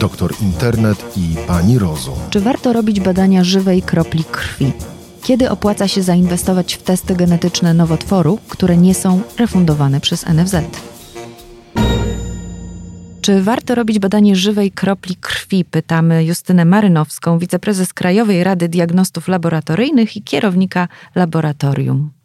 doktor 0.00 0.34
internet 0.42 1.04
i 1.16 1.36
pani 1.46 1.78
rozum. 1.78 2.14
Czy 2.30 2.40
warto 2.40 2.72
robić 2.72 3.00
badania 3.00 3.44
żywej 3.44 3.82
kropli 3.82 4.24
krwi? 4.24 4.72
Kiedy 5.22 5.50
opłaca 5.50 5.88
się 5.88 6.02
zainwestować 6.02 6.74
w 6.74 6.82
testy 6.82 7.16
genetyczne 7.16 7.74
nowotworu, 7.74 8.38
które 8.48 8.76
nie 8.76 8.94
są 8.94 9.20
refundowane 9.38 10.00
przez 10.00 10.26
NFZ? 10.26 10.56
Czy 13.20 13.42
warto 13.42 13.74
robić 13.74 13.98
badanie 13.98 14.36
żywej 14.36 14.70
kropli 14.70 15.16
krwi? 15.16 15.64
Pytamy 15.64 16.24
Justynę 16.24 16.64
Marynowską, 16.64 17.38
wiceprezes 17.38 17.92
Krajowej 17.92 18.44
Rady 18.44 18.68
Diagnostów 18.68 19.28
Laboratoryjnych 19.28 20.16
i 20.16 20.22
kierownika 20.22 20.88
laboratorium. 21.14 22.19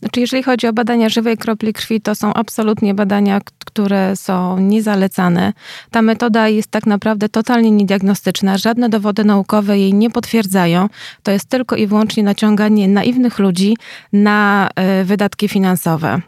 Znaczy, 0.00 0.20
jeżeli 0.20 0.42
chodzi 0.42 0.66
o 0.66 0.72
badania 0.72 1.08
żywej 1.08 1.36
kropli 1.36 1.72
krwi, 1.72 2.00
to 2.00 2.14
są 2.14 2.34
absolutnie 2.34 2.94
badania, 2.94 3.40
które 3.66 4.16
są 4.16 4.58
niezalecane. 4.58 5.52
Ta 5.90 6.02
metoda 6.02 6.48
jest 6.48 6.70
tak 6.70 6.86
naprawdę 6.86 7.28
totalnie 7.28 7.70
niediagnostyczna. 7.70 8.58
Żadne 8.58 8.88
dowody 8.88 9.24
naukowe 9.24 9.78
jej 9.78 9.94
nie 9.94 10.10
potwierdzają. 10.10 10.88
To 11.22 11.30
jest 11.30 11.48
tylko 11.48 11.76
i 11.76 11.86
wyłącznie 11.86 12.22
naciąganie 12.22 12.88
naiwnych 12.88 13.38
ludzi 13.38 13.76
na 14.12 14.68
y, 15.00 15.04
wydatki 15.04 15.48
finansowe. 15.48 16.20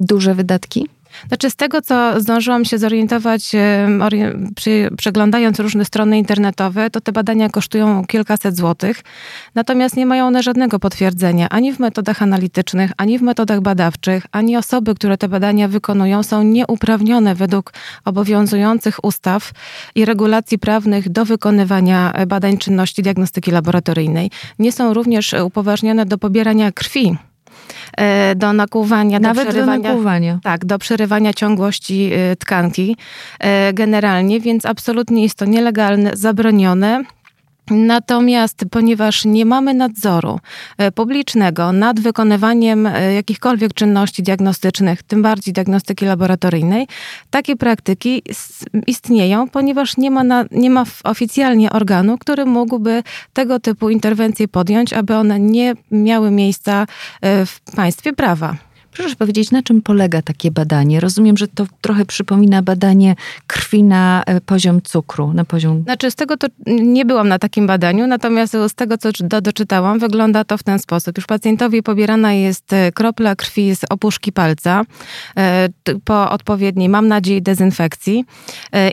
Duże 0.00 0.34
wydatki? 0.34 0.99
Znaczy, 1.28 1.50
z 1.50 1.56
tego, 1.56 1.82
co 1.82 2.20
zdążyłam 2.20 2.64
się 2.64 2.78
zorientować, 2.78 3.52
przeglądając 4.96 5.60
różne 5.60 5.84
strony 5.84 6.18
internetowe, 6.18 6.90
to 6.90 7.00
te 7.00 7.12
badania 7.12 7.48
kosztują 7.48 8.04
kilkaset 8.04 8.56
złotych, 8.56 9.00
natomiast 9.54 9.96
nie 9.96 10.06
mają 10.06 10.26
one 10.26 10.42
żadnego 10.42 10.78
potwierdzenia 10.78 11.48
ani 11.48 11.72
w 11.72 11.78
metodach 11.80 12.22
analitycznych, 12.22 12.90
ani 12.96 13.18
w 13.18 13.22
metodach 13.22 13.60
badawczych, 13.60 14.26
ani 14.32 14.56
osoby, 14.56 14.94
które 14.94 15.18
te 15.18 15.28
badania 15.28 15.68
wykonują, 15.68 16.22
są 16.22 16.42
nieuprawnione 16.42 17.34
według 17.34 17.72
obowiązujących 18.04 19.04
ustaw 19.04 19.52
i 19.94 20.04
regulacji 20.04 20.58
prawnych 20.58 21.08
do 21.08 21.24
wykonywania 21.24 22.12
badań 22.26 22.58
czynności 22.58 23.02
diagnostyki 23.02 23.50
laboratoryjnej. 23.50 24.30
Nie 24.58 24.72
są 24.72 24.94
również 24.94 25.34
upoważnione 25.44 26.06
do 26.06 26.18
pobierania 26.18 26.72
krwi 26.72 27.00
E, 27.00 27.29
do 28.36 28.52
nakłuwania, 28.52 29.20
Nawet 29.20 29.44
do 29.44 29.50
przerywania. 29.50 29.82
Do 29.82 29.88
nakłuwania. 29.88 30.38
Tak, 30.42 30.64
do 30.64 30.78
przerywania 30.78 31.32
ciągłości 31.32 32.10
e, 32.12 32.36
tkanki 32.36 32.96
e, 33.40 33.72
generalnie, 33.72 34.40
więc 34.40 34.66
absolutnie 34.66 35.22
jest 35.22 35.34
to 35.34 35.44
nielegalne, 35.44 36.10
zabronione. 36.14 37.04
Natomiast 37.70 38.64
ponieważ 38.70 39.24
nie 39.24 39.44
mamy 39.46 39.74
nadzoru 39.74 40.40
e, 40.78 40.92
publicznego 40.92 41.72
nad 41.72 42.00
wykonywaniem 42.00 42.86
e, 42.86 43.14
jakichkolwiek 43.14 43.74
czynności 43.74 44.22
diagnostycznych, 44.22 45.02
tym 45.02 45.22
bardziej 45.22 45.54
diagnostyki 45.54 46.04
laboratoryjnej, 46.04 46.86
takie 47.30 47.56
praktyki 47.56 48.22
istnieją, 48.86 49.48
ponieważ 49.48 49.96
nie 49.96 50.10
ma, 50.10 50.24
na, 50.24 50.44
nie 50.50 50.70
ma 50.70 50.84
oficjalnie 51.04 51.70
organu, 51.70 52.18
który 52.18 52.46
mógłby 52.46 53.02
tego 53.32 53.60
typu 53.60 53.90
interwencje 53.90 54.48
podjąć, 54.48 54.92
aby 54.92 55.16
one 55.16 55.40
nie 55.40 55.74
miały 55.90 56.30
miejsca 56.30 56.86
e, 57.20 57.46
w 57.46 57.60
państwie 57.76 58.12
prawa. 58.12 58.69
Proszę 58.92 59.16
powiedzieć, 59.16 59.50
na 59.50 59.62
czym 59.62 59.82
polega 59.82 60.22
takie 60.22 60.50
badanie? 60.50 61.00
Rozumiem, 61.00 61.36
że 61.36 61.48
to 61.48 61.66
trochę 61.80 62.04
przypomina 62.04 62.62
badanie 62.62 63.14
krwi 63.46 63.82
na 63.82 64.22
e, 64.26 64.40
poziom 64.40 64.82
cukru, 64.82 65.32
na 65.32 65.44
poziom... 65.44 65.82
Znaczy, 65.82 66.10
z 66.10 66.14
tego 66.14 66.36
to 66.36 66.46
nie 66.66 67.04
byłam 67.04 67.28
na 67.28 67.38
takim 67.38 67.66
badaniu, 67.66 68.06
natomiast 68.06 68.52
z 68.68 68.74
tego, 68.74 68.98
co 68.98 69.08
do, 69.20 69.40
doczytałam, 69.40 69.98
wygląda 69.98 70.44
to 70.44 70.58
w 70.58 70.62
ten 70.62 70.78
sposób. 70.78 71.16
Już 71.18 71.26
pacjentowi 71.26 71.82
pobierana 71.82 72.32
jest 72.32 72.72
e, 72.72 72.92
kropla 72.92 73.36
krwi 73.36 73.76
z 73.76 73.80
opuszki 73.90 74.32
palca 74.32 74.84
e, 75.36 75.68
po 76.04 76.30
odpowiedniej, 76.30 76.88
mam 76.88 77.08
nadzieję, 77.08 77.40
dezynfekcji 77.40 78.24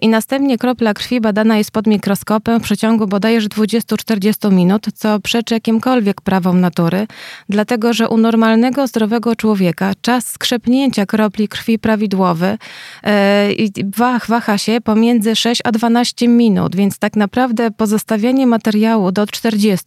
i 0.02 0.08
następnie 0.08 0.58
kropla 0.58 0.94
krwi 0.94 1.22
badana 1.22 1.58
jest 1.58 1.72
pod 1.72 1.88
mikroskopem 1.88 2.60
w 2.60 2.64
przeciągu 2.64 3.08
bodajże 3.08 3.48
20-40 3.48 4.52
minut, 4.52 4.88
co 4.96 5.20
przeczy 5.20 5.54
jakimkolwiek 5.54 6.22
prawom 6.22 6.62
natury, 6.62 7.08
dlatego, 7.50 7.94
że 7.94 8.10
u 8.10 8.18
normalnego, 8.18 8.88
zdrowego 8.88 9.36
człowieka 9.36 9.87
czas 10.02 10.28
skrzepnięcia 10.28 11.06
kropli 11.06 11.48
krwi 11.48 11.80
prawidłowy 11.80 12.58
e, 13.04 13.52
i 13.52 13.72
wach, 13.98 14.28
waha 14.28 14.58
się 14.58 14.82
pomiędzy 14.82 15.36
6 15.36 15.62
a 15.64 15.72
12 15.72 16.28
minut, 16.28 16.76
więc 16.76 17.00
tak 17.00 17.16
naprawdę 17.16 17.72
pozostawianie 17.72 18.48
materiału 18.48 19.12
do 19.12 19.28
40 19.28 19.86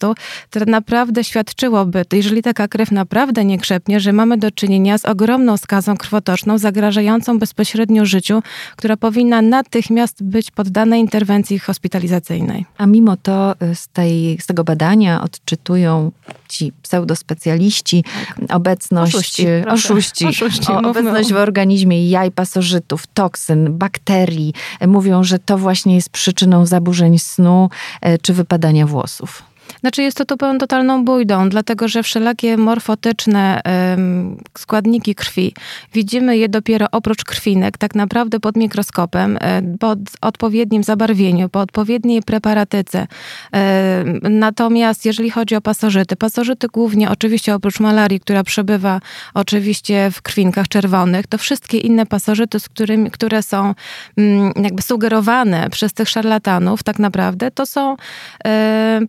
to 0.51 0.61
naprawdę 0.67 1.25
świadczyłoby, 1.25 2.05
jeżeli 2.13 2.43
taka 2.43 2.69
krew 2.69 2.91
naprawdę 2.93 3.45
nie 3.45 3.59
krzepnie, 3.59 4.01
że 4.01 4.13
mamy 4.13 4.37
do 4.37 4.51
czynienia 4.51 4.99
z 4.99 5.05
ogromną 5.05 5.57
skazą 5.57 5.97
krwotoczną 5.97 6.59
zagrażającą 6.59 7.39
bezpośrednio 7.39 8.07
życiu, 8.07 8.43
która 8.77 8.97
powinna 8.97 9.43
natychmiast 9.43 10.23
być 10.23 10.51
poddana 10.51 10.97
interwencji 10.97 11.59
hospitalizacyjnej. 11.59 12.67
A 12.79 12.87
mimo 12.87 13.17
to 13.17 13.55
y, 13.63 13.75
z, 13.75 13.89
tej, 13.89 14.39
z 14.41 14.47
tego 14.47 14.65
badania 14.65 15.23
odczytują 15.23 16.13
ci 16.49 16.73
pseudospecjaliści 16.83 18.05
tak. 18.05 18.57
obecność 18.57 19.15
oszuści, 19.15 19.47
oszuści, 19.69 19.90
oszuści 20.27 20.73
o, 20.73 20.79
obecność 20.79 21.33
w 21.33 21.37
organizmie 21.37 22.09
jaj 22.11 22.31
pasożytów, 22.31 23.07
toksyn, 23.07 23.79
bakterii. 23.79 24.55
Mówią, 24.87 25.25
że 25.25 25.39
to 25.39 25.59
właśnie 25.59 25.95
jest 25.95 26.11
przyczyną 26.11 26.67
zaburzeń 26.67 27.19
snu 27.19 27.71
e, 28.01 28.19
czy 28.19 28.35
wypadania 28.35 28.87
włosów. 28.87 29.50
Znaczy 29.81 30.03
jest 30.03 30.17
to 30.17 30.37
totalną 30.59 31.05
bójdą, 31.05 31.49
dlatego 31.49 31.89
że 31.89 32.03
wszelakie 32.03 32.57
morfotyczne 32.57 33.61
składniki 34.59 35.15
krwi, 35.15 35.55
widzimy 35.95 36.37
je 36.37 36.49
dopiero 36.49 36.87
oprócz 36.93 37.25
krwinek, 37.25 37.79
tak 37.79 37.95
naprawdę 37.95 38.41
pod 38.41 38.57
mikroskopem, 38.57 39.39
e, 39.41 39.63
pod 39.81 39.99
odpowiednim 40.21 40.85
zabarwieniu, 40.85 41.49
po 41.49 41.61
odpowiedniej 41.61 42.23
preparatyce. 42.23 43.07
Natomiast 44.23 45.05
jeżeli 45.07 45.31
chodzi 45.31 45.57
o 45.57 45.61
pasożyty, 45.61 46.17
pasożyty 46.17 46.67
głównie 46.69 47.11
oczywiście 47.11 47.55
oprócz 47.55 47.81
malarii, 47.81 48.21
która 48.21 48.45
przebywa 48.45 49.01
oczywiście 49.35 50.11
w 50.13 50.23
krwinkach 50.23 50.69
czerwonych, 50.69 51.27
to 51.27 51.39
wszystkie 51.39 51.79
inne 51.79 52.07
pasożyty, 52.07 52.61
z 52.61 52.69
którymi, 52.69 53.11
które 53.11 53.43
są 53.43 53.75
mm, 54.17 54.53
jakby 54.63 54.83
sugerowane 54.83 55.71
przez 55.71 55.93
tych 55.93 56.09
szarlatanów, 56.09 56.83
tak 56.83 56.99
naprawdę 56.99 57.51
to 57.51 57.67
są 57.67 57.97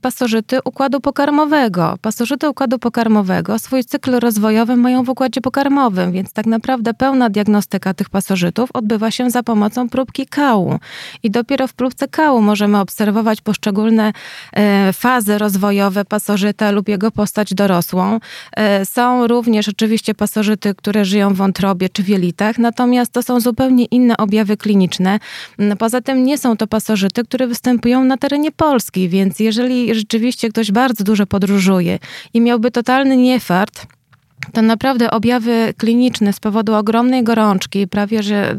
pasożyty 0.01 0.60
układu 0.65 1.01
pokarmowego. 1.01 1.97
Pasożyty 2.01 2.49
układu 2.49 2.79
pokarmowego 2.79 3.59
swój 3.59 3.83
cykl 3.83 4.19
rozwojowy 4.19 4.75
mają 4.75 5.03
w 5.03 5.09
układzie 5.09 5.41
pokarmowym, 5.41 6.11
więc 6.11 6.33
tak 6.33 6.45
naprawdę 6.45 6.93
pełna 6.93 7.29
diagnostyka 7.29 7.93
tych 7.93 8.09
pasożytów 8.09 8.69
odbywa 8.73 9.11
się 9.11 9.29
za 9.29 9.43
pomocą 9.43 9.89
próbki 9.89 10.25
kału. 10.25 10.79
I 11.23 11.31
dopiero 11.31 11.67
w 11.67 11.73
próbce 11.73 12.07
kału 12.07 12.41
możemy 12.41 12.79
obserwować 12.79 13.41
poszczególne 13.41 14.13
e, 14.53 14.93
fazy 14.93 15.37
rozwojowe 15.37 16.05
pasożyta 16.05 16.71
lub 16.71 16.89
jego 16.89 17.11
postać 17.11 17.53
dorosłą. 17.53 18.19
E, 18.57 18.85
są 18.85 19.27
również 19.27 19.69
oczywiście 19.69 20.15
pasożyty, 20.15 20.75
które 20.75 21.05
żyją 21.05 21.33
w 21.33 21.37
wątrobie 21.37 21.89
czy 21.89 22.03
w 22.03 22.09
jelitach, 22.09 22.57
natomiast 22.57 23.11
to 23.11 23.23
są 23.23 23.39
zupełnie 23.39 23.85
inne 23.85 24.17
objawy 24.17 24.57
kliniczne. 24.57 25.19
Poza 25.79 26.01
tym 26.01 26.23
nie 26.23 26.37
są 26.37 26.57
to 26.57 26.67
pasożyty, 26.67 27.23
które 27.23 27.47
występują 27.47 28.03
na 28.03 28.17
terenie 28.17 28.51
Polski, 28.51 29.09
więc 29.09 29.39
jeżeli 29.39 29.95
rzeczywiście 29.95 30.50
ktoś 30.51 30.71
bardzo 30.71 31.03
dużo 31.03 31.25
podróżuje 31.25 31.99
i 32.33 32.41
miałby 32.41 32.71
totalny 32.71 33.17
niefart, 33.17 33.87
to 34.53 34.61
naprawdę 34.61 35.11
objawy 35.11 35.73
kliniczne 35.77 36.33
z 36.33 36.39
powodu 36.39 36.73
ogromnej 36.73 37.23
gorączki, 37.23 37.87
prawie 37.87 38.23
że 38.23 38.57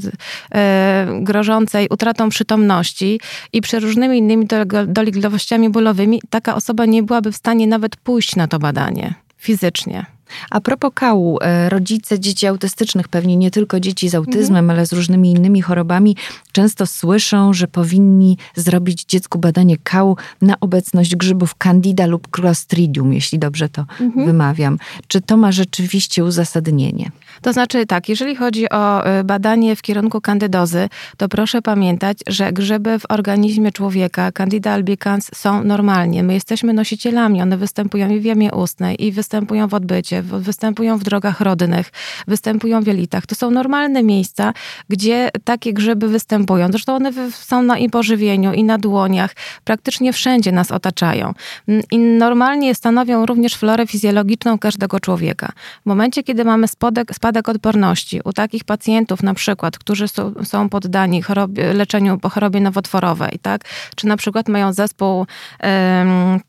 e, 0.54 1.06
grożącej 1.20 1.86
utratą 1.90 2.28
przytomności 2.28 3.20
i 3.52 3.60
przeróżnymi 3.60 4.18
innymi 4.18 4.46
dolegliwościami 4.86 5.70
bólowymi, 5.70 6.22
taka 6.30 6.54
osoba 6.54 6.86
nie 6.86 7.02
byłaby 7.02 7.32
w 7.32 7.36
stanie 7.36 7.66
nawet 7.66 7.96
pójść 7.96 8.36
na 8.36 8.48
to 8.48 8.58
badanie 8.58 9.14
fizycznie. 9.36 10.06
A 10.50 10.60
propos 10.60 10.90
kału, 10.94 11.38
e, 11.40 11.68
rodzice 11.68 12.20
dzieci 12.20 12.46
autystycznych, 12.46 13.08
pewnie 13.08 13.36
nie 13.36 13.50
tylko 13.50 13.80
dzieci 13.80 14.08
z 14.08 14.14
autyzmem, 14.14 14.58
mhm. 14.58 14.70
ale 14.70 14.86
z 14.86 14.92
różnymi 14.92 15.30
innymi 15.30 15.62
chorobami, 15.62 16.16
często 16.52 16.86
słyszą, 16.86 17.52
że 17.52 17.68
powinni 17.68 18.38
zrobić 18.56 19.04
dziecku 19.04 19.38
badanie 19.38 19.76
kału 19.76 20.16
na 20.42 20.54
obecność 20.60 21.16
grzybów 21.16 21.54
candida 21.54 22.06
lub 22.06 22.28
clostridium, 22.30 23.12
jeśli 23.12 23.38
dobrze 23.38 23.68
to 23.68 23.84
mhm. 24.00 24.26
wymawiam. 24.26 24.78
Czy 25.08 25.20
to 25.20 25.36
ma 25.36 25.52
rzeczywiście 25.52 26.24
uzasadnienie? 26.24 27.10
To 27.42 27.52
znaczy 27.52 27.86
tak, 27.86 28.08
jeżeli 28.08 28.36
chodzi 28.36 28.70
o 28.70 29.06
e, 29.06 29.24
badanie 29.24 29.76
w 29.76 29.82
kierunku 29.82 30.20
kandydozy, 30.20 30.88
to 31.16 31.28
proszę 31.28 31.62
pamiętać, 31.62 32.18
że 32.26 32.52
grzyby 32.52 32.98
w 32.98 33.02
organizmie 33.08 33.72
człowieka, 33.72 34.32
candida 34.32 34.72
albicans, 34.72 35.30
są 35.34 35.64
normalnie. 35.64 36.22
My 36.22 36.34
jesteśmy 36.34 36.72
nosicielami, 36.72 37.42
one 37.42 37.56
występują 37.56 38.10
i 38.10 38.20
w 38.20 38.24
jamie 38.24 38.52
ustnej, 38.52 39.04
i 39.04 39.12
występują 39.12 39.68
w 39.68 39.74
odbycie, 39.74 40.21
występują 40.22 40.98
w 40.98 41.02
drogach 41.02 41.40
rodnych, 41.40 41.90
występują 42.28 42.82
w 42.82 42.86
jelitach. 42.86 43.26
To 43.26 43.34
są 43.34 43.50
normalne 43.50 44.02
miejsca, 44.02 44.52
gdzie 44.88 45.30
takie 45.44 45.72
grzyby 45.72 46.08
występują. 46.08 46.68
Zresztą 46.70 46.94
one 46.94 47.12
są 47.30 47.62
na 47.62 47.78
i 47.78 47.90
pożywieniu, 47.90 48.52
i 48.52 48.64
na 48.64 48.78
dłoniach. 48.78 49.34
Praktycznie 49.64 50.12
wszędzie 50.12 50.52
nas 50.52 50.70
otaczają. 50.70 51.34
Mm, 51.68 51.82
I 51.90 51.98
normalnie 51.98 52.74
stanowią 52.74 53.26
również 53.26 53.54
florę 53.54 53.86
fizjologiczną 53.86 54.58
każdego 54.58 55.00
człowieka. 55.00 55.52
W 55.82 55.86
momencie, 55.86 56.22
kiedy 56.22 56.44
mamy 56.44 56.68
spadek, 56.68 57.14
spadek 57.14 57.48
odporności 57.48 58.20
u 58.24 58.32
takich 58.32 58.64
pacjentów 58.64 59.22
na 59.22 59.34
przykład, 59.34 59.78
którzy 59.78 60.08
są, 60.44 60.68
poddani 60.70 61.22
chorobie, 61.22 61.72
leczeniu 61.72 62.18
po 62.18 62.28
chorobie 62.28 62.60
nowotworowej, 62.60 63.38
tak? 63.42 63.64
czy 63.96 64.06
na 64.06 64.16
przykład 64.16 64.48
mają 64.48 64.72
zespół 64.72 65.26
um, 65.62 66.40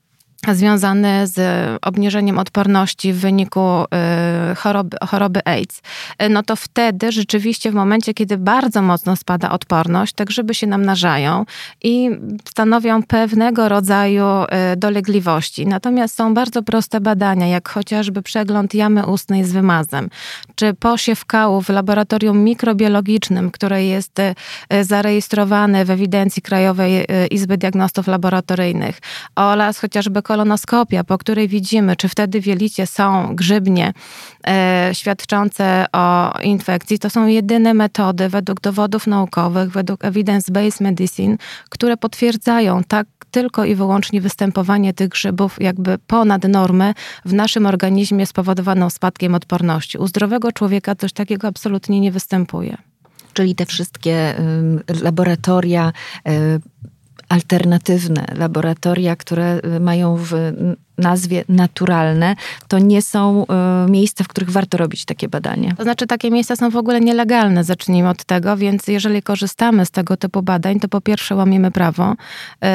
związane 0.52 1.28
z 1.28 1.40
obniżeniem 1.82 2.40
odporności 2.40 3.14
w 3.14 3.20
wyniku 3.20 3.84
y, 4.52 4.56
choroby, 4.56 4.98
choroby 5.08 5.46
AIDS, 5.46 5.82
y, 6.24 6.30
no 6.30 6.44
to 6.44 6.56
wtedy 6.56 7.12
rzeczywiście 7.12 7.72
w 7.72 7.74
momencie, 7.74 8.14
kiedy 8.14 8.38
bardzo 8.38 8.82
mocno 8.82 9.16
spada 9.16 9.52
odporność, 9.52 10.14
te 10.14 10.26
grzyby 10.26 10.54
się 10.54 10.68
namnażają 10.68 11.46
i 11.84 12.10
stanowią 12.50 13.04
pewnego 13.04 13.70
rodzaju 13.70 14.26
dolegliwości. 14.78 15.68
Natomiast 15.68 16.16
są 16.16 16.34
bardzo 16.34 16.64
proste 16.64 17.02
badania, 17.02 17.48
jak 17.48 17.70
chociażby 17.70 18.22
przegląd 18.22 18.74
jamy 18.74 19.06
ustnej 19.06 19.44
z 19.44 19.52
wymazem, 19.52 20.10
czy 20.56 20.74
posiew 20.74 21.26
kału 21.26 21.62
w 21.62 21.70
laboratorium 21.70 22.44
mikrobiologicznym, 22.44 23.52
które 23.52 23.86
jest 23.86 24.18
zarejestrowane 24.82 25.86
w 25.86 25.90
ewidencji 25.90 26.42
Krajowej 26.42 27.06
Izby 27.32 27.58
Diagnostów 27.58 28.08
Laboratoryjnych 28.08 29.00
oraz 29.36 29.80
chociażby 29.80 30.22
kolonoskopia, 30.34 31.04
po 31.04 31.18
której 31.18 31.48
widzimy, 31.48 31.96
czy 31.96 32.10
wtedy 32.10 32.42
w 32.42 32.46
jelicie 32.46 32.88
są 32.88 33.36
grzybnie 33.36 33.94
e, 34.48 34.90
świadczące 34.94 35.86
o 35.92 36.40
infekcji, 36.42 37.00
to 37.00 37.10
są 37.10 37.28
jedyne 37.28 37.74
metody 37.74 38.30
według 38.30 38.62
dowodów 38.62 39.08
naukowych, 39.08 39.72
według 39.72 40.02
evidence-based 40.02 40.82
medicine, 40.82 41.38
które 41.70 41.98
potwierdzają 41.98 42.84
tak 42.84 43.08
tylko 43.32 43.66
i 43.66 43.76
wyłącznie 43.76 44.22
występowanie 44.22 44.94
tych 44.94 45.10
grzybów 45.10 45.62
jakby 45.62 45.98
ponad 45.98 46.44
normę 46.44 46.94
w 47.26 47.34
naszym 47.34 47.66
organizmie 47.66 48.26
spowodowaną 48.26 48.90
spadkiem 48.90 49.36
odporności. 49.36 49.98
U 49.98 50.08
zdrowego 50.08 50.52
człowieka 50.52 50.96
coś 50.96 51.14
takiego 51.14 51.48
absolutnie 51.48 52.00
nie 52.00 52.12
występuje. 52.12 52.78
Czyli 53.34 53.56
te 53.56 53.66
wszystkie 53.66 54.36
laboratoria 55.04 55.92
alternatywne 57.34 58.26
laboratoria, 58.38 59.16
które 59.16 59.60
mają 59.80 60.16
w 60.18 60.34
nazwie 60.98 61.44
naturalne, 61.50 62.36
to 62.68 62.80
nie 62.80 63.02
są 63.02 63.46
y, 63.88 63.92
miejsca, 63.92 64.24
w 64.24 64.28
których 64.28 64.50
warto 64.50 64.78
robić 64.78 65.06
takie 65.06 65.28
badania. 65.28 65.74
To 65.78 65.84
znaczy, 65.84 66.08
takie 66.08 66.32
miejsca 66.32 66.56
są 66.56 66.70
w 66.70 66.76
ogóle 66.76 67.02
nielegalne, 67.02 67.64
zacznijmy 67.64 68.10
od 68.10 68.24
tego, 68.24 68.58
więc 68.58 68.88
jeżeli 68.88 69.22
korzystamy 69.22 69.86
z 69.86 69.92
tego 69.92 70.18
typu 70.18 70.42
badań, 70.42 70.80
to 70.80 70.88
po 70.88 71.02
pierwsze 71.02 71.36
łamiemy 71.36 71.72
prawo 71.72 72.16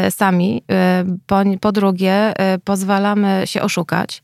y, 0.06 0.10
sami, 0.10 0.62
y, 1.06 1.18
po, 1.26 1.42
po, 1.60 1.72
drugie 1.72 2.34
pozwalamy 2.64 3.42
się 3.44 3.62
oszukać, 3.62 4.22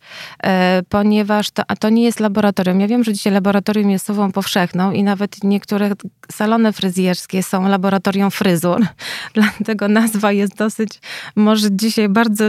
ponieważ 0.88 1.50
to, 1.50 1.62
to 1.80 1.88
nie 1.88 2.04
jest 2.04 2.20
laboratorium. 2.20 2.80
Ja 2.80 2.88
wiem, 2.88 3.04
że 3.04 3.12
dzisiaj 3.12 3.32
laboratorium 3.32 3.90
jest 3.90 4.06
słową 4.06 4.32
powszechną 4.32 4.92
i 4.92 5.02
nawet 5.02 5.44
niektóre 5.44 5.90
salony 6.32 6.72
fryzjerskie 6.72 7.42
są 7.42 7.68
laboratorium 7.68 8.30
fryzur, 8.30 8.86
dlatego 9.34 9.88
nazwa 9.88 10.32
jest 10.32 10.56
dosyć, 10.56 11.00
może 11.36 11.68
dzisiaj 11.72 12.08
bardzo 12.08 12.44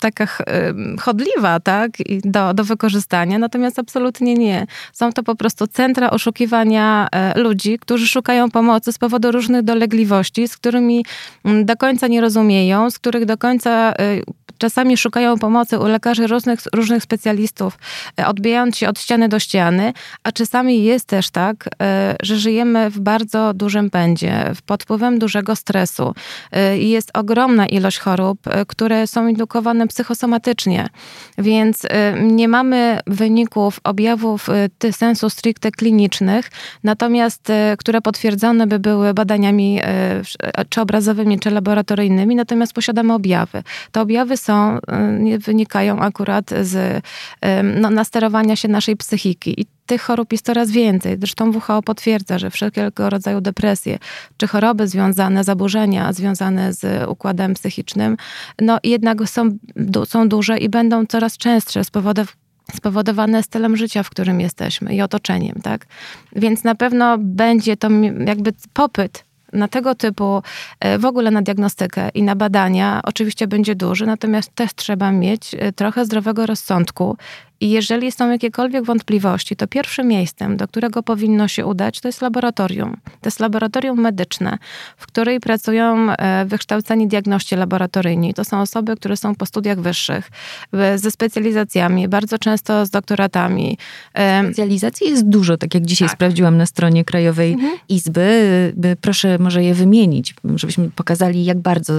taka 0.00 0.28
chodliwa, 1.00 1.60
tak, 1.60 1.90
do, 2.24 2.54
do 2.54 2.64
wykorzystania, 2.64 3.38
natomiast 3.38 3.78
absolutnie 3.78 4.34
nie. 4.34 4.66
Są 4.92 5.12
to 5.12 5.22
po 5.22 5.34
prostu 5.34 5.66
centra 5.66 6.10
oszukiwania 6.10 7.08
e, 7.12 7.40
ludzi, 7.40 7.78
którzy 7.78 8.08
szukają 8.08 8.50
pomocy 8.50 8.92
z 8.92 8.98
powodu 8.98 9.32
różnych 9.32 9.62
dolegliwości, 9.62 10.48
z 10.48 10.56
którymi 10.56 11.04
mm, 11.44 11.64
do 11.64 11.76
końca 11.76 12.06
nie 12.06 12.20
rozumieją, 12.20 12.90
z 12.90 12.98
których 12.98 13.24
do 13.24 13.36
końca 13.36 13.70
e, 13.70 13.94
czasami 14.58 14.96
szukają 14.96 15.38
pomocy 15.38 15.78
u 15.78 15.86
lekarzy 15.86 16.26
różnych, 16.26 16.60
różnych 16.74 17.02
specjalistów, 17.02 17.78
e, 18.20 18.26
odbijając 18.26 18.76
się 18.76 18.88
od 18.88 19.00
ściany 19.00 19.28
do 19.28 19.38
ściany, 19.38 19.92
a 20.22 20.32
czasami 20.32 20.84
jest 20.84 21.06
też 21.06 21.30
tak, 21.30 21.68
że 22.22 22.36
żyjemy 22.36 22.90
w 22.90 23.00
bardzo 23.00 23.54
dużym 23.54 23.90
pędzie, 23.90 24.52
pod 24.66 24.82
wpływem 24.82 25.18
dużego 25.18 25.56
stresu 25.56 26.14
jest 26.78 27.10
ogromna 27.14 27.66
ilość 27.66 27.98
chorób, 27.98 28.38
które 28.68 29.06
są 29.06 29.28
indukowane 29.28 29.88
psychosomatycznie, 29.88 30.57
więc 31.38 31.82
nie 32.20 32.48
mamy 32.48 33.00
wyników, 33.06 33.80
objawów 33.84 34.46
sensu 34.92 35.30
stricte 35.30 35.70
klinicznych, 35.70 36.50
natomiast 36.84 37.52
które 37.78 38.00
potwierdzone 38.00 38.66
by 38.66 38.78
były 38.78 39.14
badaniami 39.14 39.80
czy 40.68 40.80
obrazowymi, 40.80 41.38
czy 41.38 41.50
laboratoryjnymi, 41.50 42.34
natomiast 42.34 42.72
posiadamy 42.72 43.14
objawy. 43.14 43.62
Te 43.92 44.00
objawy 44.00 44.36
są, 44.36 44.78
wynikają 45.38 46.00
akurat 46.00 46.50
z 46.62 47.02
no, 47.80 47.90
nasterowania 47.90 48.56
się 48.56 48.68
naszej 48.68 48.96
psychiki. 48.96 49.60
I 49.60 49.66
tych 49.88 50.02
chorób 50.02 50.32
jest 50.32 50.44
coraz 50.44 50.70
więcej. 50.70 51.16
Zresztą 51.18 51.50
WHO 51.50 51.82
potwierdza, 51.82 52.38
że 52.38 52.50
wszelkiego 52.50 53.10
rodzaju 53.10 53.40
depresje, 53.40 53.98
czy 54.36 54.46
choroby 54.46 54.88
związane, 54.88 55.44
zaburzenia 55.44 56.12
związane 56.12 56.72
z 56.72 57.08
układem 57.08 57.54
psychicznym, 57.54 58.16
no 58.60 58.78
jednak 58.84 59.18
są, 59.28 59.58
są 60.06 60.28
duże 60.28 60.58
i 60.58 60.68
będą 60.68 61.06
coraz 61.06 61.36
częstsze 61.36 61.84
z 61.84 61.90
powodów 61.90 62.36
spowodowane 62.74 63.42
stylem 63.42 63.76
życia, 63.76 64.02
w 64.02 64.10
którym 64.10 64.40
jesteśmy 64.40 64.94
i 64.94 65.02
otoczeniem, 65.02 65.54
tak? 65.62 65.86
Więc 66.36 66.64
na 66.64 66.74
pewno 66.74 67.18
będzie 67.18 67.76
to 67.76 67.88
jakby 68.26 68.52
popyt 68.72 69.24
na 69.52 69.68
tego 69.68 69.94
typu, 69.94 70.42
e, 70.80 70.98
w 70.98 71.04
ogóle 71.04 71.30
na 71.30 71.42
diagnostykę 71.42 72.08
i 72.14 72.22
na 72.22 72.36
badania 72.36 73.00
oczywiście 73.04 73.46
będzie 73.46 73.74
duży, 73.74 74.06
natomiast 74.06 74.54
też 74.54 74.70
trzeba 74.74 75.12
mieć 75.12 75.54
e, 75.58 75.72
trochę 75.72 76.04
zdrowego 76.04 76.46
rozsądku 76.46 77.16
i 77.60 77.70
jeżeli 77.70 78.12
są 78.12 78.30
jakiekolwiek 78.30 78.84
wątpliwości, 78.84 79.56
to 79.56 79.66
pierwszym 79.66 80.08
miejscem, 80.08 80.56
do 80.56 80.68
którego 80.68 81.02
powinno 81.02 81.48
się 81.48 81.66
udać, 81.66 82.00
to 82.00 82.08
jest 82.08 82.22
laboratorium. 82.22 82.96
To 83.04 83.26
jest 83.28 83.40
laboratorium 83.40 84.00
medyczne, 84.00 84.58
w 84.96 85.06
której 85.06 85.40
pracują 85.40 86.10
e, 86.10 86.44
wykształceni 86.44 87.08
diagności 87.08 87.56
laboratoryjni. 87.56 88.34
To 88.34 88.44
są 88.44 88.60
osoby, 88.60 88.96
które 88.96 89.16
są 89.16 89.34
po 89.34 89.46
studiach 89.46 89.80
wyższych, 89.80 90.30
ze 90.96 91.10
specjalizacjami, 91.10 92.08
bardzo 92.08 92.38
często 92.38 92.86
z 92.86 92.90
doktoratami. 92.90 93.78
Specjalizacji 94.44 95.10
jest 95.10 95.28
dużo, 95.28 95.56
tak 95.56 95.74
jak 95.74 95.86
dzisiaj 95.86 96.08
tak. 96.08 96.16
sprawdziłam 96.16 96.56
na 96.56 96.66
stronie 96.66 97.04
Krajowej 97.04 97.52
mhm. 97.52 97.78
Izby. 97.88 98.72
Proszę 99.00 99.38
może 99.38 99.64
je 99.64 99.74
wymienić, 99.74 100.34
żebyśmy 100.54 100.90
pokazali, 100.90 101.44
jak 101.44 101.58
bardzo 101.58 101.92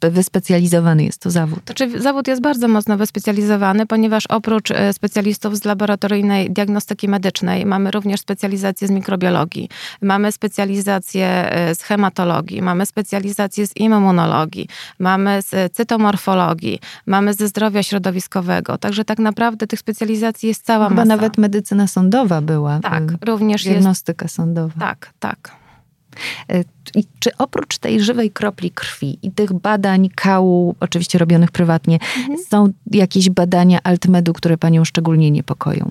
wyspecjalizowany 0.00 1.04
jest 1.04 1.20
to 1.20 1.30
zawód. 1.30 1.60
Znaczy, 1.66 2.00
zawód 2.02 2.28
jest 2.28 2.42
bardzo 2.42 2.68
mocno 2.68 2.96
wyspecjalizowany, 2.96 3.86
ponieważ 3.86 4.26
oprócz 4.26 4.68
specjalizacji 4.68 5.03
specjalistów 5.04 5.56
z 5.56 5.64
laboratoryjnej 5.64 6.50
diagnostyki 6.50 7.08
medycznej, 7.08 7.66
mamy 7.66 7.90
również 7.90 8.20
specjalizację 8.20 8.88
z 8.88 8.90
mikrobiologii, 8.90 9.68
mamy 10.02 10.32
specjalizację 10.32 11.26
e, 11.26 11.74
z 11.74 11.82
hematologii, 11.82 12.62
mamy 12.62 12.86
specjalizację 12.86 13.66
z 13.66 13.76
immunologii, 13.76 14.68
mamy 14.98 15.42
z 15.42 15.72
cytomorfologii, 15.72 16.80
mamy 17.06 17.34
ze 17.34 17.48
zdrowia 17.48 17.82
środowiskowego. 17.82 18.78
Także 18.78 19.04
tak 19.04 19.18
naprawdę 19.18 19.66
tych 19.66 19.78
specjalizacji 19.78 20.48
jest 20.48 20.64
cała 20.64 20.88
Chyba 20.88 21.00
masa. 21.04 21.16
nawet 21.16 21.38
medycyna 21.38 21.86
sądowa 21.86 22.40
była. 22.40 22.80
Tak, 22.80 23.02
również 23.24 23.64
diagnostyka 23.64 24.24
jest. 24.24 24.34
sądowa. 24.34 24.80
Tak, 24.80 25.10
tak. 25.20 25.50
I 26.94 27.04
czy 27.18 27.30
oprócz 27.38 27.78
tej 27.78 28.00
żywej 28.00 28.30
kropli 28.30 28.70
krwi 28.70 29.18
i 29.22 29.30
tych 29.30 29.52
badań 29.52 30.08
kału, 30.14 30.74
oczywiście 30.80 31.18
robionych 31.18 31.50
prywatnie, 31.50 31.98
mhm. 32.18 32.38
są 32.48 32.72
jakieś 32.90 33.30
badania 33.30 33.78
altmedu, 33.82 34.32
które 34.32 34.58
panią 34.58 34.84
szczególnie 34.84 35.30
niepokoją? 35.30 35.90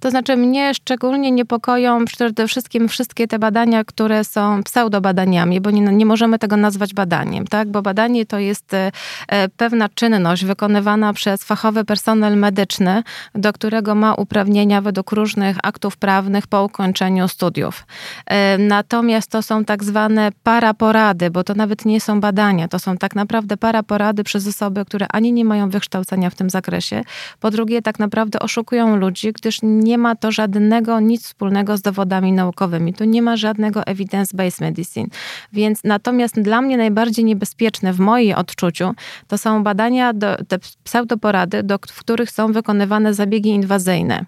To 0.00 0.10
znaczy 0.10 0.36
mnie 0.36 0.74
szczególnie 0.74 1.30
niepokoją 1.30 2.04
przede 2.04 2.46
wszystkim 2.46 2.88
wszystkie 2.88 3.28
te 3.28 3.38
badania, 3.38 3.84
które 3.84 4.24
są 4.24 4.62
pseudobadaniami, 4.62 5.60
bo 5.60 5.70
nie, 5.70 5.80
nie 5.80 6.06
możemy 6.06 6.38
tego 6.38 6.56
nazwać 6.56 6.94
badaniem, 6.94 7.46
tak? 7.46 7.70
Bo 7.70 7.82
badanie 7.82 8.26
to 8.26 8.38
jest 8.38 8.74
e, 8.74 8.92
e, 9.28 9.48
pewna 9.48 9.88
czynność 9.88 10.44
wykonywana 10.44 11.12
przez 11.12 11.44
fachowy 11.44 11.84
personel 11.84 12.36
medyczny, 12.36 13.02
do 13.34 13.52
którego 13.52 13.94
ma 13.94 14.14
uprawnienia 14.14 14.80
według 14.80 15.12
różnych 15.12 15.56
aktów 15.62 15.96
prawnych 15.96 16.46
po 16.46 16.64
ukończeniu 16.64 17.28
studiów. 17.28 17.86
E, 18.26 18.58
natomiast 18.58 19.30
to 19.30 19.42
są 19.42 19.64
tak 19.64 19.84
zwane 19.84 20.32
paraporady, 20.42 21.30
bo 21.30 21.44
to 21.44 21.54
nawet 21.54 21.84
nie 21.84 22.00
są 22.00 22.20
badania, 22.20 22.68
to 22.68 22.78
są 22.78 22.96
tak 22.96 23.14
naprawdę 23.14 23.56
paraporady 23.56 24.24
przez 24.24 24.46
osoby, 24.46 24.84
które 24.84 25.06
ani 25.08 25.32
nie 25.32 25.44
mają 25.44 25.70
wykształcenia 25.70 26.30
w 26.30 26.34
tym 26.34 26.50
zakresie, 26.50 27.02
po 27.40 27.50
drugie 27.50 27.82
tak 27.82 27.98
naprawdę 27.98 28.38
oszukują 28.38 28.96
ludzi, 28.96 29.32
gdyż 29.32 29.58
nie 29.62 29.71
ma 29.98 30.14
to 30.14 30.32
żadnego, 30.32 31.00
nic 31.00 31.24
wspólnego 31.24 31.76
z 31.76 31.82
dowodami 31.82 32.32
naukowymi. 32.32 32.94
Tu 32.94 33.04
nie 33.04 33.22
ma 33.22 33.36
żadnego 33.36 33.80
evidence-based 33.80 34.60
medicine. 34.60 35.06
Więc 35.52 35.84
natomiast 35.84 36.40
dla 36.40 36.62
mnie 36.62 36.76
najbardziej 36.76 37.24
niebezpieczne 37.24 37.92
w 37.92 38.00
moim 38.00 38.34
odczuciu 38.34 38.94
to 39.28 39.38
są 39.38 39.62
badania, 39.62 40.12
do, 40.12 40.36
te 40.48 40.58
pseudoporady, 40.84 41.62
do, 41.62 41.78
w 41.88 41.98
których 41.98 42.30
są 42.30 42.52
wykonywane 42.52 43.14
zabiegi 43.14 43.50
inwazyjne. 43.50 44.24